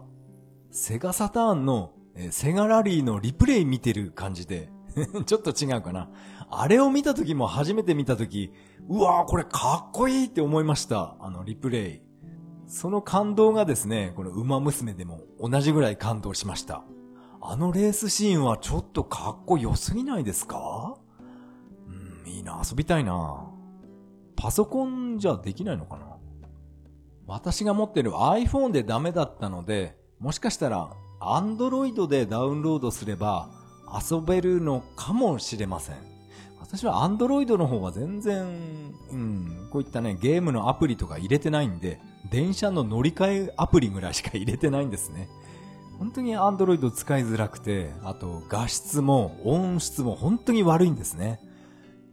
[0.71, 4.71] セガサターンの、え、セガラリーのリプレイ見てる感じで、
[5.27, 6.11] ちょっと違うかな。
[6.51, 8.53] あれを見た時も初めて見た時、
[8.88, 11.16] うわーこれかっこいいって思いました。
[11.21, 12.03] あの、リプレイ。
[12.69, 16.85] その感動がですね、この馬娘でも同じぐらい感動しました。
[17.40, 20.97] あのレースシーンはちょっとかっこよすぎないですか？
[21.87, 23.51] うん、いいな、遊びたいな。
[24.35, 26.06] パソコンじゃできないのかな？
[27.26, 33.48] 私が持ってる iPhone でダメだったので、もしかしたら Android でダウンロードすれば
[34.10, 35.96] 遊べるのかもしれません。
[36.60, 38.44] 私は Android の方は全然、
[39.10, 45.28] うん、こういったね、ゲームのアプリとか入れてないんで、電車の乗り換えアプリぐらいしか入れてないんですね。
[45.98, 51.40] 本当に Android 使いづらくて、あと画質も音質も本当に悪いんですね。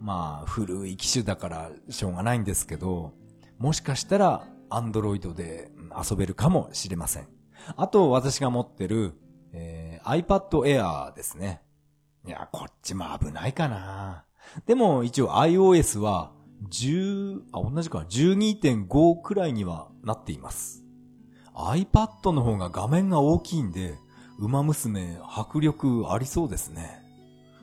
[0.00, 3.12] まあ、古い機種だからしょうがないんですけど、
[3.58, 5.70] もしかしたら Android で
[6.10, 7.28] 遊べるかもしれません。
[7.76, 9.14] あと私が持ってる、
[9.52, 11.62] えー、iPad Air ですね。
[12.26, 14.24] いや、こっちも危ないかな。
[14.66, 16.32] でも一応 iOS は
[16.70, 20.82] 10、あ、同じか、12.5くらいにはなっています。
[21.54, 23.98] iPad の方が画面が大きいんで、
[24.38, 27.02] 馬娘迫力ありそうですね。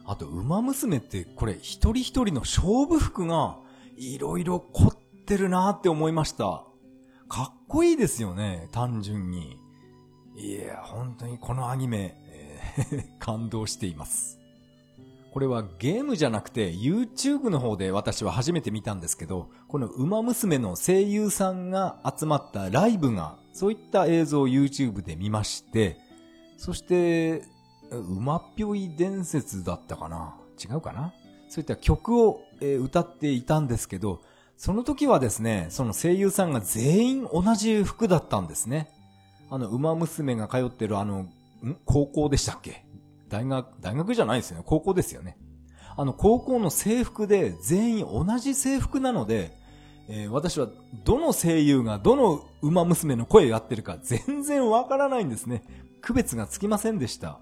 [0.05, 3.57] あと、馬娘ってこれ一人一人の勝負服が
[3.97, 4.95] いろいろ凝っ
[5.25, 6.65] てるなって思いました。
[7.31, 9.57] かっこいいですよね、単純に。
[10.35, 12.13] いや、本当にこのアニメ、
[13.19, 14.37] 感動しています。
[15.31, 25.97] これはゲームじゃなくて YouTube の方で私は初めて見たんですけど、この馬娘の声優さんが集まったライブが、そういった映像を YouTube で見まして、
[26.57, 27.43] そして、
[27.91, 30.35] 馬ぴょい伝説だったかな？
[30.61, 31.13] 違うかな？
[31.47, 34.21] そういった曲を、歌っていたんですけど、
[34.63, 38.91] その時はですね、その声優さんが全員同じ服だったんですね。
[39.49, 41.29] あの、馬娘が通ってるあの、ん？
[41.83, 42.85] 高校でしたっけ？
[43.27, 44.63] 大学、大学じゃないですよね。
[44.63, 45.35] 高校ですよね。
[45.97, 49.57] あの、高校の制服で全員同じ制服なので、
[50.07, 50.67] えー、私は
[51.05, 55.63] どの声優がどの馬娘の声をやってるか全然わからないんですね。
[56.01, 57.39] 区別がつきませんでした。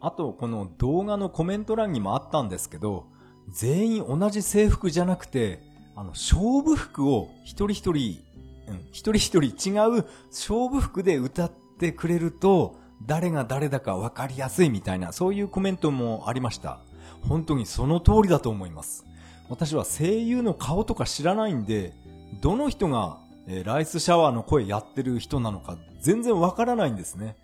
[0.00, 3.08] あと、この動画のコメント欄にもあったんですけど、
[3.50, 5.65] 全員同じ制服じゃなくて、
[5.96, 8.20] あの、勝負服を一人一人、
[8.68, 16.80] うん、一人一人違う勝負服で歌ってくれると、誰が誰だか分かりやすいみたいな、そういうコメントもありました。
[17.22, 19.04] 本当にその通りだと思います。
[19.48, 21.94] 私は声優の顔とか知らないんで、
[22.40, 27.36] どの人が、えー、ライスシャワーの声やってる人なのか全然わからないんですね。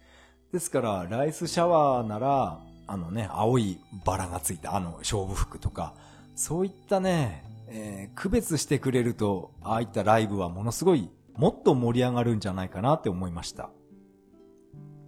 [0.52, 5.94] ですから、ライスシャワーなら、あのね、青いバラがついたあの勝負服とか、
[6.34, 13.70] そういったね、えー、区別してくれると、ああいったライブはものすごい、もっと盛り上がるんじゃないかなって思いました。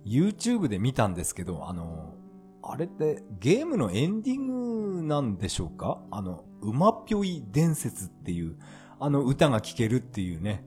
[0.06, 2.14] YouTube で見たんですけど、あの、
[2.62, 6.00] あれってゲームのエンディングなんでしょうか？
[6.10, 8.56] あの、馬ぴょい伝説っていう、
[8.98, 10.64] あの歌が聴けるっていうね。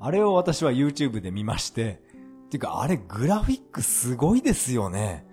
[0.00, 2.02] あれを私は YouTube で見まして、
[2.48, 5.26] ていうかあれグラフィックすごいですよね。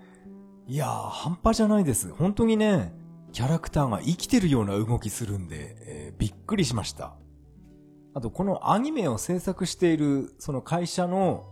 [0.66, 2.12] いやー、半端じゃないです。
[2.12, 2.94] 本当にね、
[3.32, 7.14] キャラクターが生きてるような動きするんで、えー、びっくりしました。
[8.14, 11.44] あと、このアニメを制作している、その会社の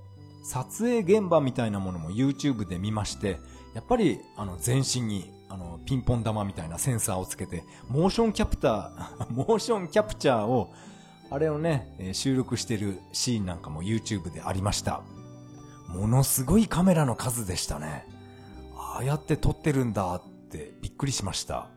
[0.45, 3.39] 撮影現場みたいなものも YouTube で見まして、
[3.75, 10.71] やっぱり、あの、全身に、あの、ピンポン玉みたいなセンサーをつけて、モーションキャプター、 モーションキャプチャーを、
[11.31, 15.03] あれをね、収録してるシーンなんかも YouTube でありました。
[15.89, 18.07] ものすごいカメラの数でしたね。
[18.77, 21.69] ああやって撮ってるんだっってびっくりしました。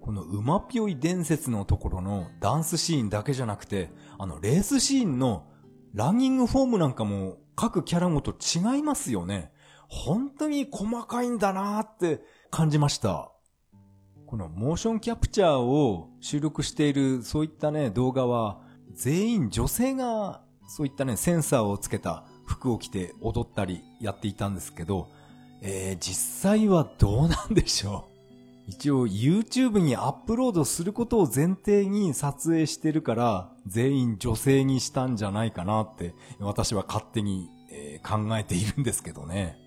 [0.00, 5.46] この馬ぴょい伝説のところのダンスシーンだけじゃなくて、あのレースシーンの
[5.94, 9.52] ランニングフォームなんかも各キャラごと違いますよね。
[9.88, 13.30] 本当に細かいんだなーって感じました。
[14.26, 18.60] このモーションキャプチャーを収録しているそういったね動画は
[18.92, 25.08] 全員女性がそういったねセンサーをつけた服を着て踊ったりやっていたんですけど、
[25.62, 28.70] えー、実際はどうなんでしょう？
[28.70, 39.58] 一応 YouTube にアップロードすることを前提に撮影してるから全員女性にしたんじゃないかなって私は勝手に、えー、考えているんですけどね。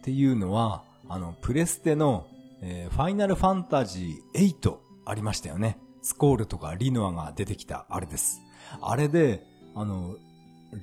[0.02, 2.26] ていうのは、あの、プレステの、
[2.62, 5.78] えー、ファイナルファンタジー8ありましたよね。
[6.02, 8.40] スコールとかリノアが出てきたあれです。
[8.80, 10.16] あれで、あの、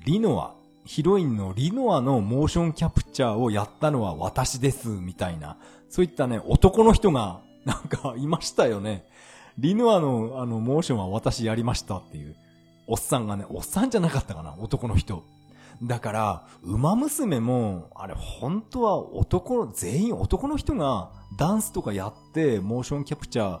[0.04, 0.54] リノア、
[0.86, 5.58] ヒロインのリノアのモーションキャプチャーをやったのは私です、みたいな、
[5.90, 9.04] そういったね、男の人が なんかいましたよね。
[9.58, 12.36] リノアのあのモーションは私やりましたっていう。
[12.86, 15.24] おっさんがね、おっさんじゃなかったかな男の人。
[15.82, 23.60] だから、馬娘も、あれ本当は男、全員男の人がダンスとかやってモーションキャプチャ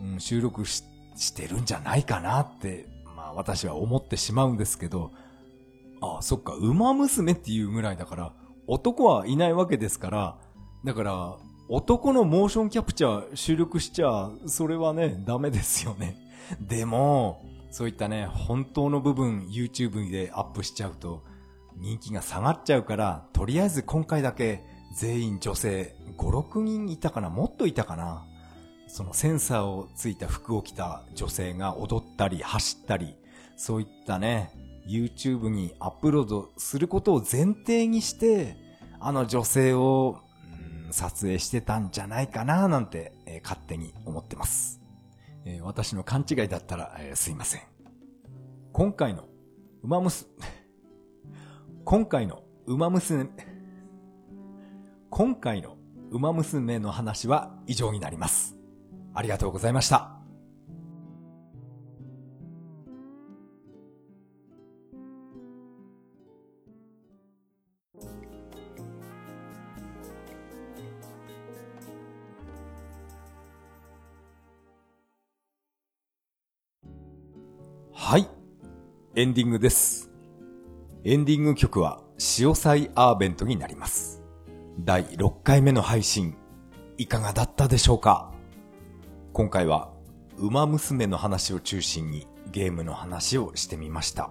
[0.00, 0.82] ー、うん、収録し
[1.14, 5.10] してるんじゃないかなって、まあ私は思ってしまうんですけど、
[6.04, 8.32] ああ、そっか、馬娘っていうぐらいだから、
[8.66, 10.38] 男はいないわけですから、
[10.84, 11.36] だから、
[11.68, 16.16] 男のモーションキャプチャー収録しちゃ、それはね、ダメですよね。
[16.60, 21.22] でも、そういったね、本当の部分 YouTube でアップしちゃうと、
[21.76, 24.62] 人気が下がっちゃうから、とりあえず今回だけ
[24.94, 28.24] 全員女性5、6人いたかなもっといたかな
[28.86, 33.16] そのセンサーをついた服を着た女性が踊ったり走ったり、
[33.56, 34.52] そういったね、
[34.86, 38.56] YouTube にアップロードすることを前提にして、
[39.00, 40.20] あの女性を
[40.86, 44.80] うん撮影してたんじゃないかななんて、えー、勝手に思ってます。
[45.44, 47.62] えー、私の勘違いだったら、えー、すいません。
[48.72, 49.24] 今回の、
[49.82, 50.28] 馬娘、
[51.84, 53.28] 今回の、馬娘、
[55.10, 55.76] 今回の、
[56.10, 58.56] 馬娘の話は以上になります。
[59.14, 60.13] ありがとうございました。
[78.06, 78.28] はい。
[79.16, 80.10] エンディングです。
[81.04, 84.22] エンディング曲は、潮祭アーベントになります。
[84.78, 86.36] 第6回目の配信、
[86.98, 88.30] いかがだったでしょうか？
[89.32, 89.90] 今回は、
[90.36, 94.28] 馬娘の話を中心にゲームの話をしてみました。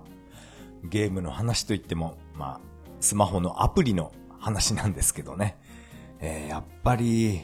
[0.83, 2.61] ゲームの話といっても、まあ、
[2.99, 5.57] スマホのアプリの話なんですけどね。
[6.19, 7.41] えー、やっぱり、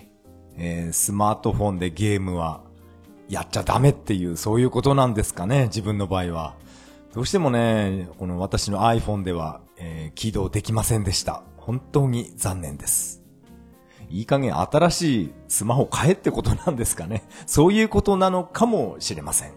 [0.58, 2.69] えー、スマートフォンでゲームは
[3.30, 6.56] やっちゃダメっていう、そういうことなんですかね、自分の場合は。
[7.14, 11.44] どうしてもね、この私の iPhone では、えー、起動できませんでした。
[11.58, 13.22] 本当に残念です。
[14.10, 17.24] いい加減新しいスマホ買えってことなんですかね。
[17.46, 19.52] そういうことなのかもしれません。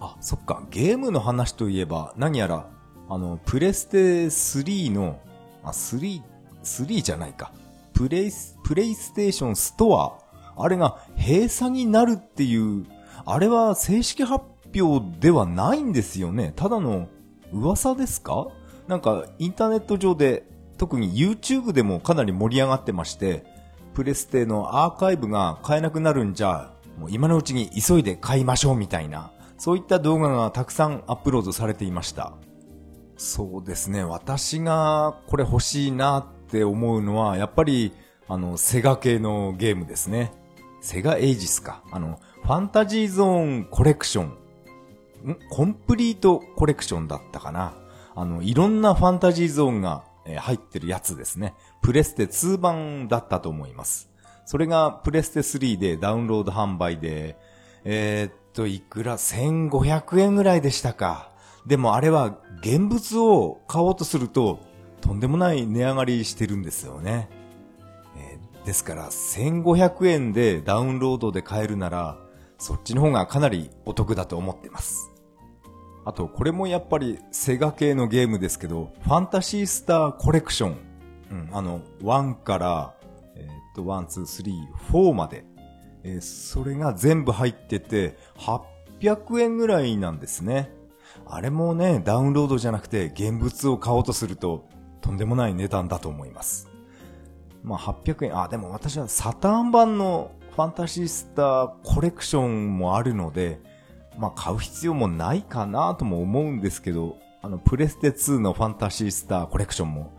[0.00, 2.68] あ、そっか、ゲームの話といえば、何やら、
[3.08, 5.18] あの、プレステ3の、
[5.62, 6.22] あ、3、
[6.62, 7.52] 3じゃないか。
[7.94, 10.23] プレイス、プレイステーションストア
[10.56, 12.86] あれが閉鎖になるっていう、
[13.26, 14.44] あれは正式発
[14.78, 16.52] 表ではないんですよね。
[16.56, 17.08] ただの
[17.52, 18.48] 噂ですか？
[18.88, 20.44] なんかインターネット上で、
[20.76, 23.44] 特に YouTube でもかなり盛り上がってまして、
[23.94, 32.32] プレステのアーカイブが買えなくなるんじゃ、もう今のうちに急いで買いましょうみたいな、そういった動画がたくさんアップロードされていました。
[33.16, 37.92] そうですね、私がこれ欲しいなって思うのは、やっぱり、
[38.26, 40.32] あの、セガ系のゲームですね。
[40.84, 41.82] セガエイジスか。
[41.90, 44.36] あの、ファンタジーゾーンコレクション。
[45.48, 47.74] コンプリートコレクションだったかな。
[48.14, 50.04] あの、いろんなファンタジーゾーンが、
[50.38, 51.54] 入ってるやつですね。
[51.82, 54.10] プレステ2版だったと思います。
[54.44, 57.38] それがプレステ3でダウンロード販売で、
[57.84, 61.30] えー、っと、いくら ?1500 円ぐらいでしたか。
[61.66, 64.60] でもあれは現物を買おうとすると、
[65.00, 67.28] とんでもない値上がりしてるんですよね。
[68.64, 72.18] ですから、1500円でダウンロードで買えるなら、
[72.58, 75.10] そっちの方がかなりお得だと思ってます。
[76.06, 80.76] あと、これもやっぱりセガ系のゲームですけど、ファンタシースターコレクション。
[81.30, 82.94] うん、あの、1から、
[83.36, 85.44] えー、っと、1、2、3、4まで。
[86.02, 90.70] えー、それが全部入ってて、800円ぐらいなんですね。
[91.26, 94.68] あれもね、ダウンロードじゃなくて現物を買おうとすると、
[95.00, 96.73] とんでもない値段だと思います。
[97.64, 103.58] まあ800円、あ、でも私はサターン版のファンタシースターコレクションもあるので、
[104.18, 110.14] まあ買う必要もないかなとも思うんですけど、あの、プレステ2のファンタシースターコレクションも、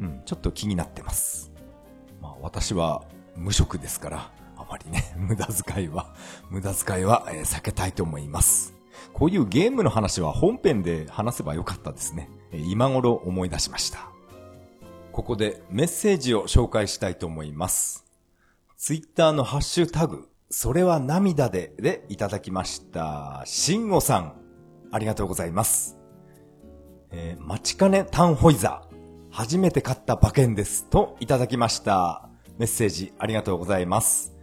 [0.00, 1.52] うん、ちょっと気になってます。
[2.20, 3.04] まあ私は
[3.36, 6.14] 無職ですから、あまりね、 無駄遣いは、
[6.50, 8.74] 無駄遣いは、えー、避けたいと思います。
[9.12, 12.30] こういうゲームの話は本編で話せばよかったですね。
[12.52, 14.15] 今頃思い出しました。
[15.16, 18.04] ここでメッセージを紹介したいと思います。
[18.76, 23.42] ツイッターのハッシュタグ、それは涙ででいただきました。
[23.46, 24.34] しんごさん、
[24.92, 25.96] ありがとうございます。
[27.12, 28.96] えー、待ちかねタンホイザー、
[29.30, 30.84] 初めて買った馬券です。
[30.84, 32.28] といただきました。
[32.58, 34.34] メッセージありがとうございます。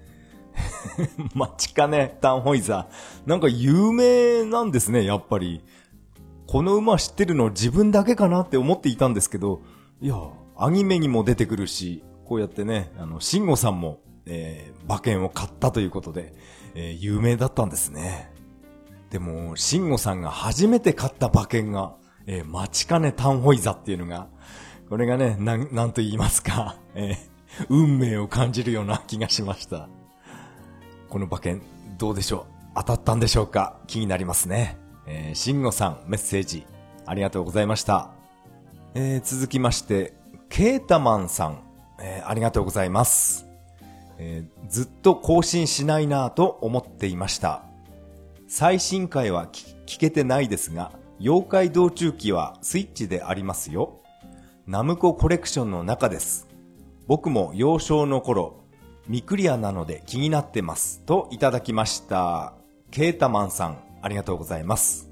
[1.36, 3.30] マチカネ、タンホイザー。
[3.30, 5.64] なんか有名なんですね、やっぱり。
[6.48, 9.62] この馬知ってるの自分だけかなって思っていたんですけど、
[10.02, 10.16] いや、
[10.58, 16.34] アニメにも出てくるし、こうやってね、あの、シンゴさんも、えー、馬券を買ったということで、
[16.76, 18.32] えー、有名だったんですね。
[19.10, 21.95] でも、シンゴさんが初めて買った馬券が、
[22.26, 24.28] えー、マチカネタンホイザっていうのが、
[24.89, 29.89] これがね、なん、なんと言いますか、 えー、運命を感じるような気がしました。
[31.10, 31.62] この馬券、
[31.97, 32.54] どうでしょう？
[32.76, 33.78] 当たったんでしょうか？
[33.88, 34.78] 気になりますね。
[35.06, 36.66] えー、慎吾さん、メッセージ、
[37.06, 38.12] ありがとうございました。
[38.95, 40.14] えー、続きまして、
[40.56, 41.64] ケータマンさん、
[41.99, 43.47] えー、ありがとうございます。
[44.20, 47.64] えー、ずっと更新しないなぁと思っていました。
[48.47, 54.04] 最新回は聞けてないですが、妖怪道中記はスイッチでありますよ。
[54.68, 56.47] ナムココレクションの中です。
[57.08, 58.64] 僕も幼少の頃、
[59.08, 61.01] ミクリアなので気になってます。
[61.08, 62.54] といただきました。
[62.91, 65.10] ケータマンさん、ありがとうございます。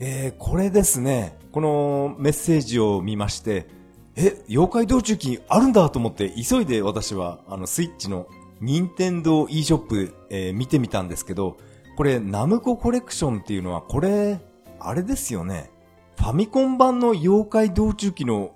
[0.00, 3.74] えー、これですね、このメッセージを見まして、
[4.16, 8.26] え、妖怪道中記あるんだと思って、急いで私は、あの、スイッチの、
[8.58, 11.58] 任天堂 e ショップ、えー、見てみたんですけど、
[11.96, 14.40] これ、ナムココレクションっていうのは、これ、
[14.80, 15.70] あれですよね。
[16.16, 18.52] ファミコン版の妖怪道中記の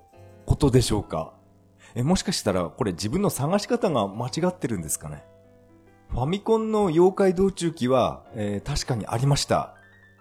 [0.47, 1.33] ことでしょうか
[1.95, 5.25] え、もしかしたらこれ自分の探し方が間違ってるんですかね
[6.11, 9.75] ファミコンの妖怪道中記は、えー、確かにありました。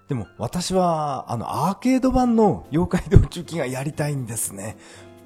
[0.08, 4.78] でも私は、あの、アーケード版の妖怪道中記がやりたいんですね。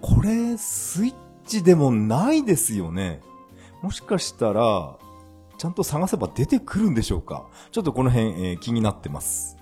[0.03, 1.13] これ、スイッ
[1.45, 3.21] チでもないですよね。
[3.81, 4.97] もしかしたら、
[5.57, 7.45] ちゃんと探せば出てくるんでしょうか？
[7.71, 9.57] ちょっとこの辺、えー、気になってます。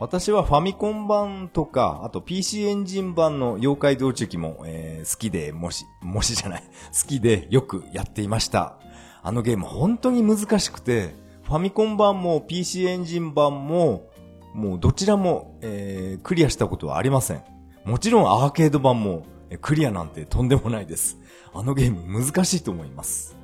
[0.00, 6.64] 私はファミコン版とか、あと PC エンジン版の妖怪道中記も、えー、好きで、もし、もしじゃない、
[7.00, 8.78] 好きでよくやっていました。
[9.22, 11.14] あのゲーム本当に難しくて、
[11.44, 14.08] ファミコン版も PC エンジン版も、
[14.52, 17.42] もうどちらも、えー、クリアしたことはありません。
[17.84, 19.22] もちろんアーケード版も、
[19.58, 21.18] クリアなんてとんでもないです。
[21.54, 23.36] あのゲーム難しいと思います。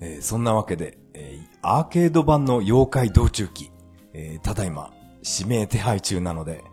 [0.00, 3.70] えー、そんなわけで、えー、アーケード版の妖怪道中記、
[4.12, 4.92] えー、ただいま
[5.24, 6.64] 指名手配中なので、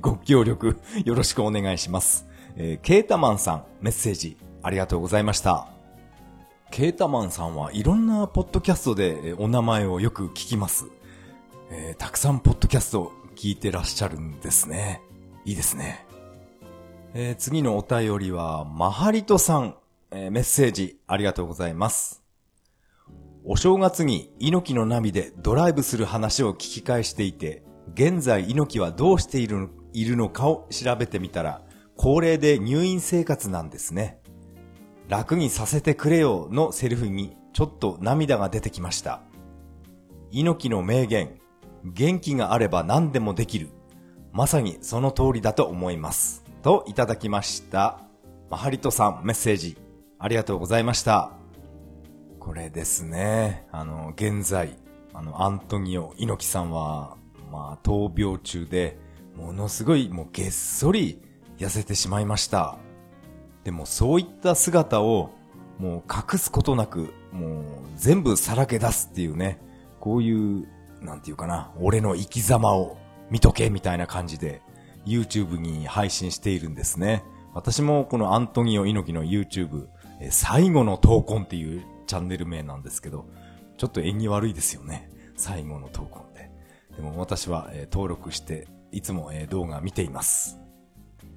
[0.00, 2.26] ご協力よろしくお願いします。
[2.56, 5.68] えー、ケータマンさん、メッセージありがとうございました。
[6.70, 10.86] ケータマンさんはいろんなポッドキャストでお名前をよく聞きます。
[11.70, 15.00] えー、たくさんポッドキャスト聞いてらっしゃるんですね。
[15.44, 16.04] いいですね。
[17.16, 19.76] えー、次のお便りは、マハリトさん、
[20.10, 22.24] えー、メッセージありがとうございます。
[23.44, 27.62] お正月に猪木の波でドライブする話を聞き返していて、
[27.94, 31.62] 現在猪木はどうしているいるのかを調べてみたら、
[31.96, 34.20] 高齢で入院生活なんですね。
[35.08, 39.20] 楽にさせてくれよのセリフにちょっと涙が出てきました。
[40.32, 41.38] 猪木の名言、
[41.84, 43.68] 元気があれば何でもできる。
[44.32, 46.43] まさにその通りだと思います。
[46.64, 48.00] といただきました。
[48.48, 49.76] マハリトさんメッセージ
[50.18, 51.32] ありがとうございました。
[52.40, 54.74] これですね、あの、現在、
[55.12, 57.18] あの、アントニオ猪木さんは、
[57.52, 58.96] まあ、闘病中で、
[59.36, 61.20] ものすごいもうげっそり
[61.58, 62.78] 痩せてしまいました。
[63.62, 65.32] でもそういった姿を
[65.78, 67.62] もう隠すことなく、もう
[67.96, 69.60] 全部さらけ出すっていうね、
[70.00, 70.66] こういう、
[71.02, 72.96] なんていうかな、俺の生き様を
[73.28, 74.62] 見とけみたいな感じで
[75.06, 77.24] YouTube に配信しているんですね。
[77.54, 79.86] 私もこのアントニオ猪木の YouTube、
[80.30, 83.26] 最後の闘魂っていうチャンネル名なんですけど、
[83.76, 85.10] ちょっと縁起悪いですよね。
[85.36, 86.50] 最後の闘魂で。
[86.96, 90.58] でも私は、登録して、いつも、え動画見ています。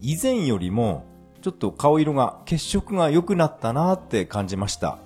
[0.01, 1.05] 以前よりも、
[1.41, 4.99] ちょっと顔色が、血色が良くなったなって感じました。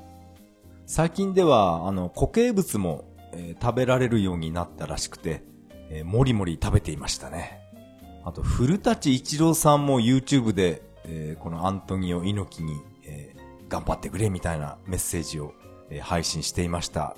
[0.86, 5.44] 最近では、あの、固形物も、え、食べられるようになったらしくて、
[5.90, 7.61] え、もりもり食べていましたね。
[8.24, 13.36] あと、古舘一郎さんも YouTube で、えー、このアントニオ猪木に、え
[13.68, 15.54] 頑張ってくれみたいなメッセージを、
[15.90, 17.16] え配信していました。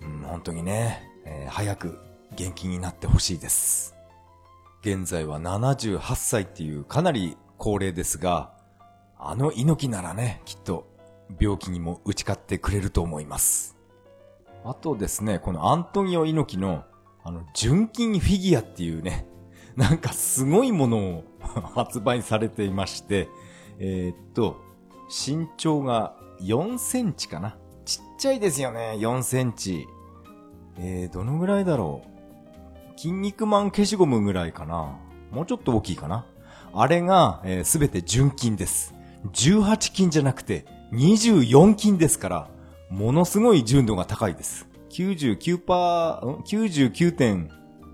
[0.00, 1.98] うん、本当にね、え早く
[2.36, 3.94] 元気になってほしいです。
[4.82, 8.52] 現在は78歳っていうかなり高齢ですが、
[9.18, 10.86] あの猪木ならね、きっと
[11.38, 13.76] 病気にも打ち勝ってくれると思います。
[14.64, 16.84] あとですね、このアントニオ猪木の
[17.22, 19.26] あの純金フィギュアっていうね、
[19.76, 21.24] なんかすごいものを
[21.74, 23.28] 発売されていまして、
[23.78, 24.60] えー、っと、
[25.08, 27.56] 身長が4センチかな。
[27.84, 29.86] ちっちゃいですよね、4センチ。
[30.78, 32.98] えー、どのぐらいだろう。
[32.98, 34.98] 筋肉マン消しゴムぐらいかな。
[35.30, 36.26] もうちょっと大きいかな。
[36.72, 38.94] あれが、えー、全て純金です。
[39.32, 42.48] 18金じゃなくて24金ですから、
[42.90, 44.66] ものすごい純度が高いです。
[44.90, 47.16] 99%、99.
[47.16, 47.50] 点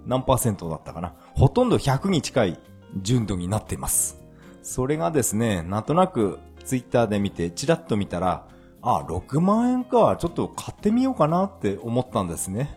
[0.06, 1.14] 何パーセントだったかな。
[1.36, 2.58] ほとんど100に近い
[3.02, 4.18] 純度になっています。
[4.62, 8.48] それがですね、なんとなくツイッターで見て、チラッと見たら、
[8.80, 12.74] あ、6万円か、ちょっと買ってみようかなって思ったんですね。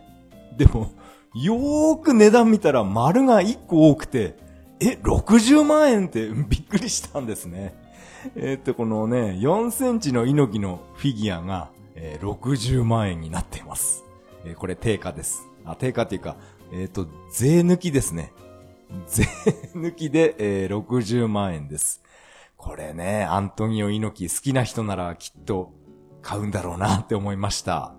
[0.58, 0.92] でも、
[1.34, 4.36] よーく値段見たら丸が1個多くて、
[4.78, 7.74] え、60万円ってびっくりしたんですね。
[8.36, 14.04] えー、っと、このね、4センチの猪木のフィギュアが、えー、60万円になっています。
[14.44, 15.48] えー、これ定価です。
[15.64, 16.36] あ、定価っていうか、
[16.72, 18.32] えっと、税抜きですね。
[19.06, 19.24] 税
[19.74, 22.02] 抜きで、えー、60万円です。
[22.56, 25.72] これね、アントニオ猪木好きな人ならきっと
[26.22, 27.94] 買うんだろうなって思いました。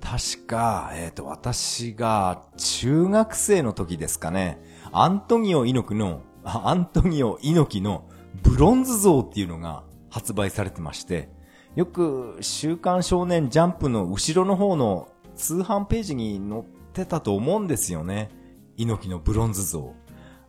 [0.00, 4.58] 確か、えっ、ー、と、私が中学生の時ですかね。
[4.92, 8.08] アントニオ猪木の、アントニオ猪木の
[8.42, 11.30] ブロンズ像っていうのが発売されてまして、
[11.74, 16.62] よく週刊少年ジャンプの後ろの方の通販ページに載っ
[16.92, 18.28] てたと思うんですよね。
[18.76, 19.94] 猪木のブロンズ像。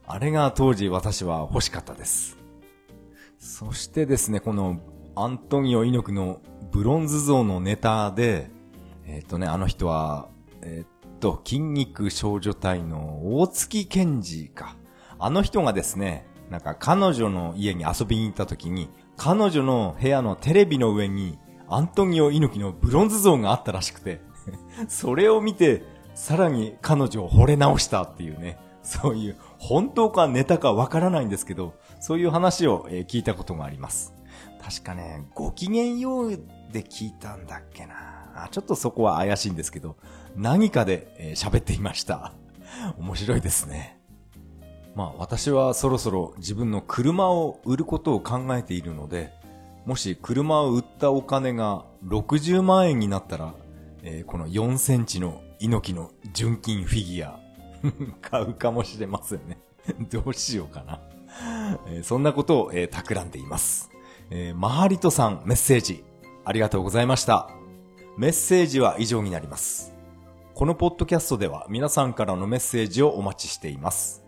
[0.08, 2.38] あれが当時私は欲しかったです。
[3.40, 4.80] そしてですね、この
[5.16, 6.42] アントニオ猪木の
[6.72, 8.50] ブロンズ像のネタで、
[9.06, 10.30] えっ、ー、とね、あの人は、
[10.62, 14.76] えっ、と、筋肉少女隊の大月健二か。
[15.18, 24.22] あの人がですね、なんか彼女の家に遊びに行った時に、彼女の部屋のテレビの上にアントニオ猪木のブロンズ像があったらしくて、
[24.88, 25.84] それを見て、
[26.14, 29.38] さらに彼女を惚れ直したっていうね、そういう、
[29.68, 34.14] 本当かネタかわからないんですけど、そういう話を、え聞いたことがあります。
[34.62, 36.30] 確かね、ご機嫌よう
[36.72, 38.48] で聞いたんだっけな。
[38.52, 39.96] ちょっとそこは怪しいんですけど、
[40.36, 42.34] 何かで喋、えー、っていました。
[43.00, 44.00] 面白いですね。
[44.94, 49.34] まあ私はそろそろ自分の車を売ることを考えているので、
[49.88, 53.56] もし車を売ったお金が60万円になったら、
[54.04, 57.45] えー、この4センチの猪木の純金フィギュア
[58.22, 59.60] 買うかもしれませんね
[60.10, 61.00] どうしようかな
[61.88, 63.92] えー、そんなことを、えー、企んでいます。
[64.30, 66.04] えー、マハリトさんメッセージ
[66.44, 67.50] ありがとうございました。
[68.18, 69.94] メッセージは以上になります。
[70.54, 74.24] このポッドキャストでは皆さんからのメッセージをお待ちしています。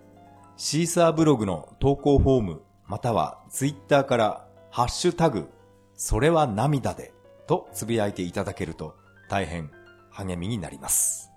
[0.57, 5.47] シーサーブログの投稿フォーム、またはツイッターからハッシュタグ、
[5.95, 7.13] それは涙で
[7.47, 8.95] とつぶやいていただけると
[9.29, 9.71] 大変
[10.09, 11.31] 励みになります。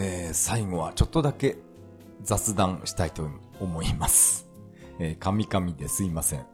[0.00, 1.58] えー、最後はちょっとだけ
[2.22, 3.28] 雑談したいと
[3.60, 4.48] 思います。
[5.00, 6.46] えー、神々ですいません。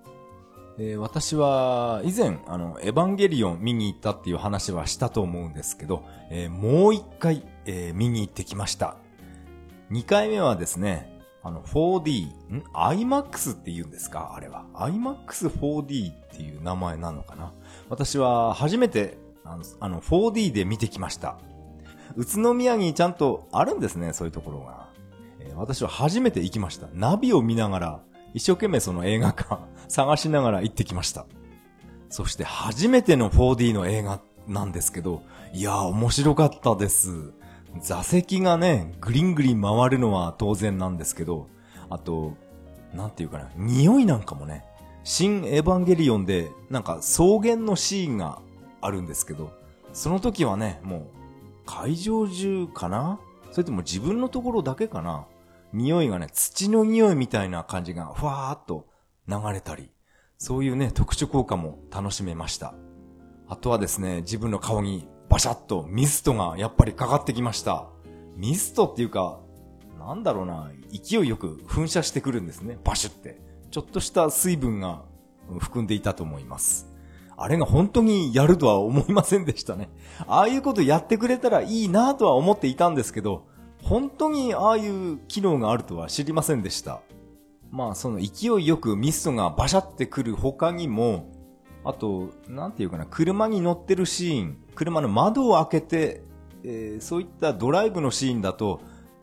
[0.78, 8.96] えー、私は以前、あの、エヴァンゲリオン見に行ったっていう話はしたと思うんですけど、えー、もう一回、えー、見に行ってきました。
[9.90, 14.32] 二回目はですね、あの、4D、ん ?IMAX って言うんですか？
[14.34, 14.64] あれは。
[14.72, 17.52] IMAX4D っていう名前なのかな？
[17.90, 21.36] 私は初めて、あの、あの 4D で見てきました。
[22.16, 24.88] 宇都宮にちゃんとあるんですね、そういうところが。
[25.40, 26.88] えー、私は初めて行きました。
[26.92, 28.00] ナビを見ながら、
[28.34, 29.58] 一生懸命その映画館
[29.88, 31.26] 探しながら行ってきました。
[32.08, 37.32] そして初めての 4D の映画なんですけど、いやー面白かったです。
[37.80, 41.48] 座席がね、グリングリン回るのは当然なんですけど、
[41.90, 42.34] あと、
[42.92, 44.64] なんていうかな、匂いなんかもね、
[45.02, 48.40] 新エヴァンゲリオンで、なんか草原のシーンが
[48.80, 49.52] あるんですけど、
[49.92, 51.02] その時はね、もう、
[51.66, 53.20] 会場中かな？
[53.52, 55.26] それとも自分のところだけかな？
[55.72, 58.86] 匂いがね、土の匂いみたいな感じがふわーっと
[59.28, 59.90] 流れたり、
[60.38, 62.74] そういうね、特殊効果も楽しめました。
[63.48, 67.88] あとはですね、自分の顔にバシャッとミストがやっぱりかかってきました。
[68.36, 69.40] ミストっていうか、
[69.98, 72.78] なんだろうな、勢いよく噴射してくるんですね。
[72.84, 73.40] バシュって。
[73.70, 75.02] ちょっとした水分が
[75.58, 76.93] 含んでいたと思います。
[77.36, 79.90] あれが本当にやるとは思いませんでしたね。
[80.26, 83.46] ああいうことやってくれたらいいなとは思っていたんですけど、
[83.82, 87.02] 本当にああいう機能があるとは知りませんでした。
[87.70, 91.32] まあその勢いよくミストがバシャってくる他にも、
[91.84, 96.22] あと、なんていうかな、車に乗ってるシーン、車の窓を開けて、
[96.62, 98.80] えー、そういったドライブのシーンだと、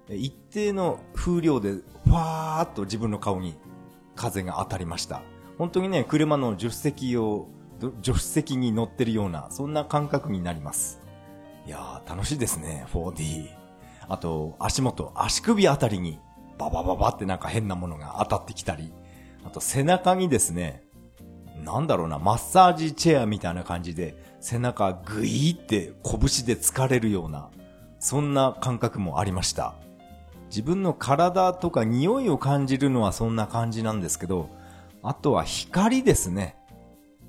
[0.10, 3.56] 一定の風量で、ふわーっと自分の顔に
[4.16, 5.22] 風が当たりました。
[5.58, 7.48] 本当にね、車の助手席を、
[8.04, 11.02] 助手席に乗ってるような、そんな感覚になります。
[11.66, 13.50] いやー、楽しいですね、4D。
[14.08, 16.20] あと、足元、足首あたりに、
[16.58, 18.94] ババババってなんか変なものが当たってきたり、
[19.46, 20.84] あと背中にですね、
[21.64, 27.50] なんだろうな、マッサージチェアみたいな感じで、背中グイーって拳で疲れるような、
[28.00, 29.76] そんな感覚もありました。
[30.50, 34.50] 自分の体とか匂いを感じるのはそんな感じなんですけど、
[35.04, 36.58] あとは光ですね。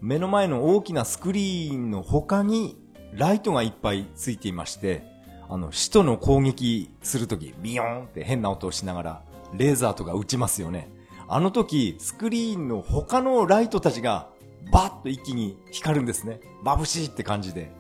[0.03, 2.77] 目の前の大きなスクリーンの他に
[3.15, 5.05] ライトがいっぱいついていまして、
[5.49, 9.23] あの、使徒の攻撃するとき、ビヨーンって変な音をしながら、
[9.57, 10.91] レーザーとか撃ちますよね。
[11.29, 14.29] あの時、スクリーンの他のライトたちが、
[14.73, 16.41] バッと一気に光るんですね。
[16.65, 17.71] 眩しいって感じで。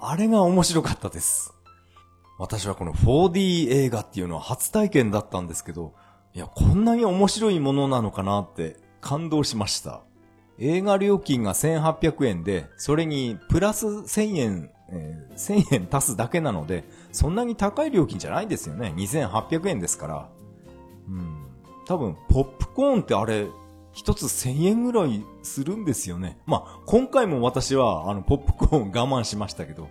[0.00, 1.52] あれが面白かったです。
[2.38, 5.92] 私はこの 4D 映画っていうのは初体験だったんですけど、
[6.32, 10.00] いや、こんなに面白いものなのかなって感動しました。
[10.60, 18.92] 映画料金が1800円で、それにプラス1000円えー、1000円足すだけなので、そんなに高い料金じゃないですよね。
[18.96, 20.28] 2800円ですから。
[21.08, 21.46] うん。
[21.86, 23.46] 多分、ポップコーンってあれ、
[23.92, 26.38] 一つ1000円ぐらいするんですよね。
[26.46, 29.88] まあ、今回も私は、あの、ポップコーン我慢しましたけど、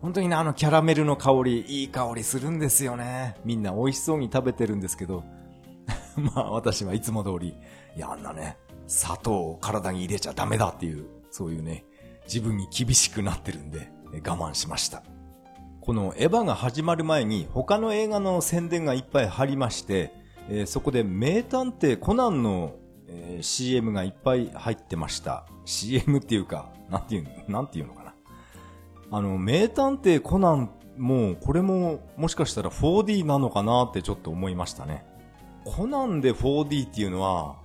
[0.00, 3.36] 本当にね、あのキャラメルの香り、いい香りするんですよね。
[3.44, 5.24] みんな美味しそうに食べてるんですけど、
[6.34, 7.54] まあ、私はいつも通り、
[7.96, 8.56] いや、あんなね、
[8.90, 11.84] 砂糖を体に入れちゃダメだっていう、そういうね、
[12.24, 15.04] 自分に厳しくなってるんで、我慢しました。
[15.80, 20.12] このエヴァが始まる前に他の映画の宣伝がいっぱい貼りまして、
[20.48, 22.74] えー、そこで名探偵コナンの、
[23.06, 25.46] えー、CM がいっぱい入ってました。
[25.64, 28.14] CM っていうか、なんていう、なんていうのかな。
[29.12, 35.04] あの、名探偵コナンも、これももしかしたら 4D なのかなってちょっと思いましたね。
[35.64, 37.59] コナンで 4D っていうのは、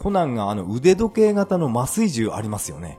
[0.00, 2.98] コナンがあの腕時計型の麻酔銃ありますよね。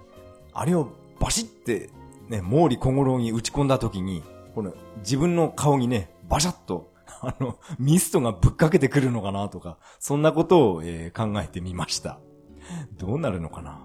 [0.54, 0.90] あれを
[1.20, 1.90] バシって
[2.30, 4.24] ね、毛利小五郎に打ち込んだ時に、
[4.56, 12.20] この自分の顔にね、バシャッと、 あの、ミストがぶっかけてくるのかなとか、そんなことを、えー、考えてみました。
[12.98, 13.82] どうなるのかな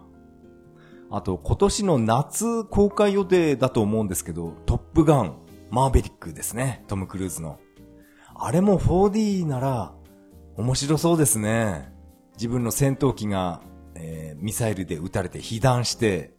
[1.10, 5.36] あと、今年の夏公開予定だと思うんですけど、トップガン、
[5.70, 6.84] マーベリックですね。
[6.86, 7.58] トム・クルーズの。
[8.34, 9.92] あれも 4D なら、
[10.56, 11.95] 面白そうですね。
[12.36, 13.60] 自分の戦闘機が、
[13.94, 16.34] えー、ミサイルで撃たれて被弾して、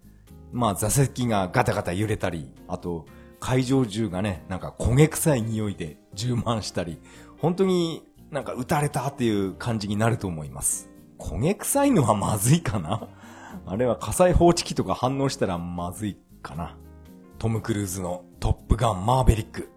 [0.52, 3.06] まあ座席がガタガタ揺れたり、あと
[3.40, 7.00] 会場中がね、なんか焦げ臭い匂いで充満したり、
[7.40, 10.90] 本当になんか撃たれたっていう感じになると思います。
[11.20, 13.08] 焦げ臭いのはまずいかな？
[13.66, 16.78] あれは火災報知器とか反応したらまずいかな。
[17.40, 19.70] トム・クルーズのトップガンマーベリック。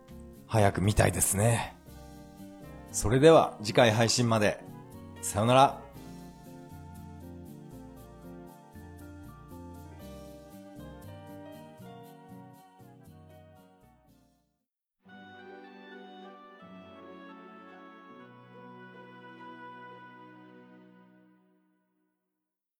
[0.47, 1.77] 早く見たいですね。
[2.93, 4.63] それでは次回配信まで。
[5.23, 5.80] さよなら。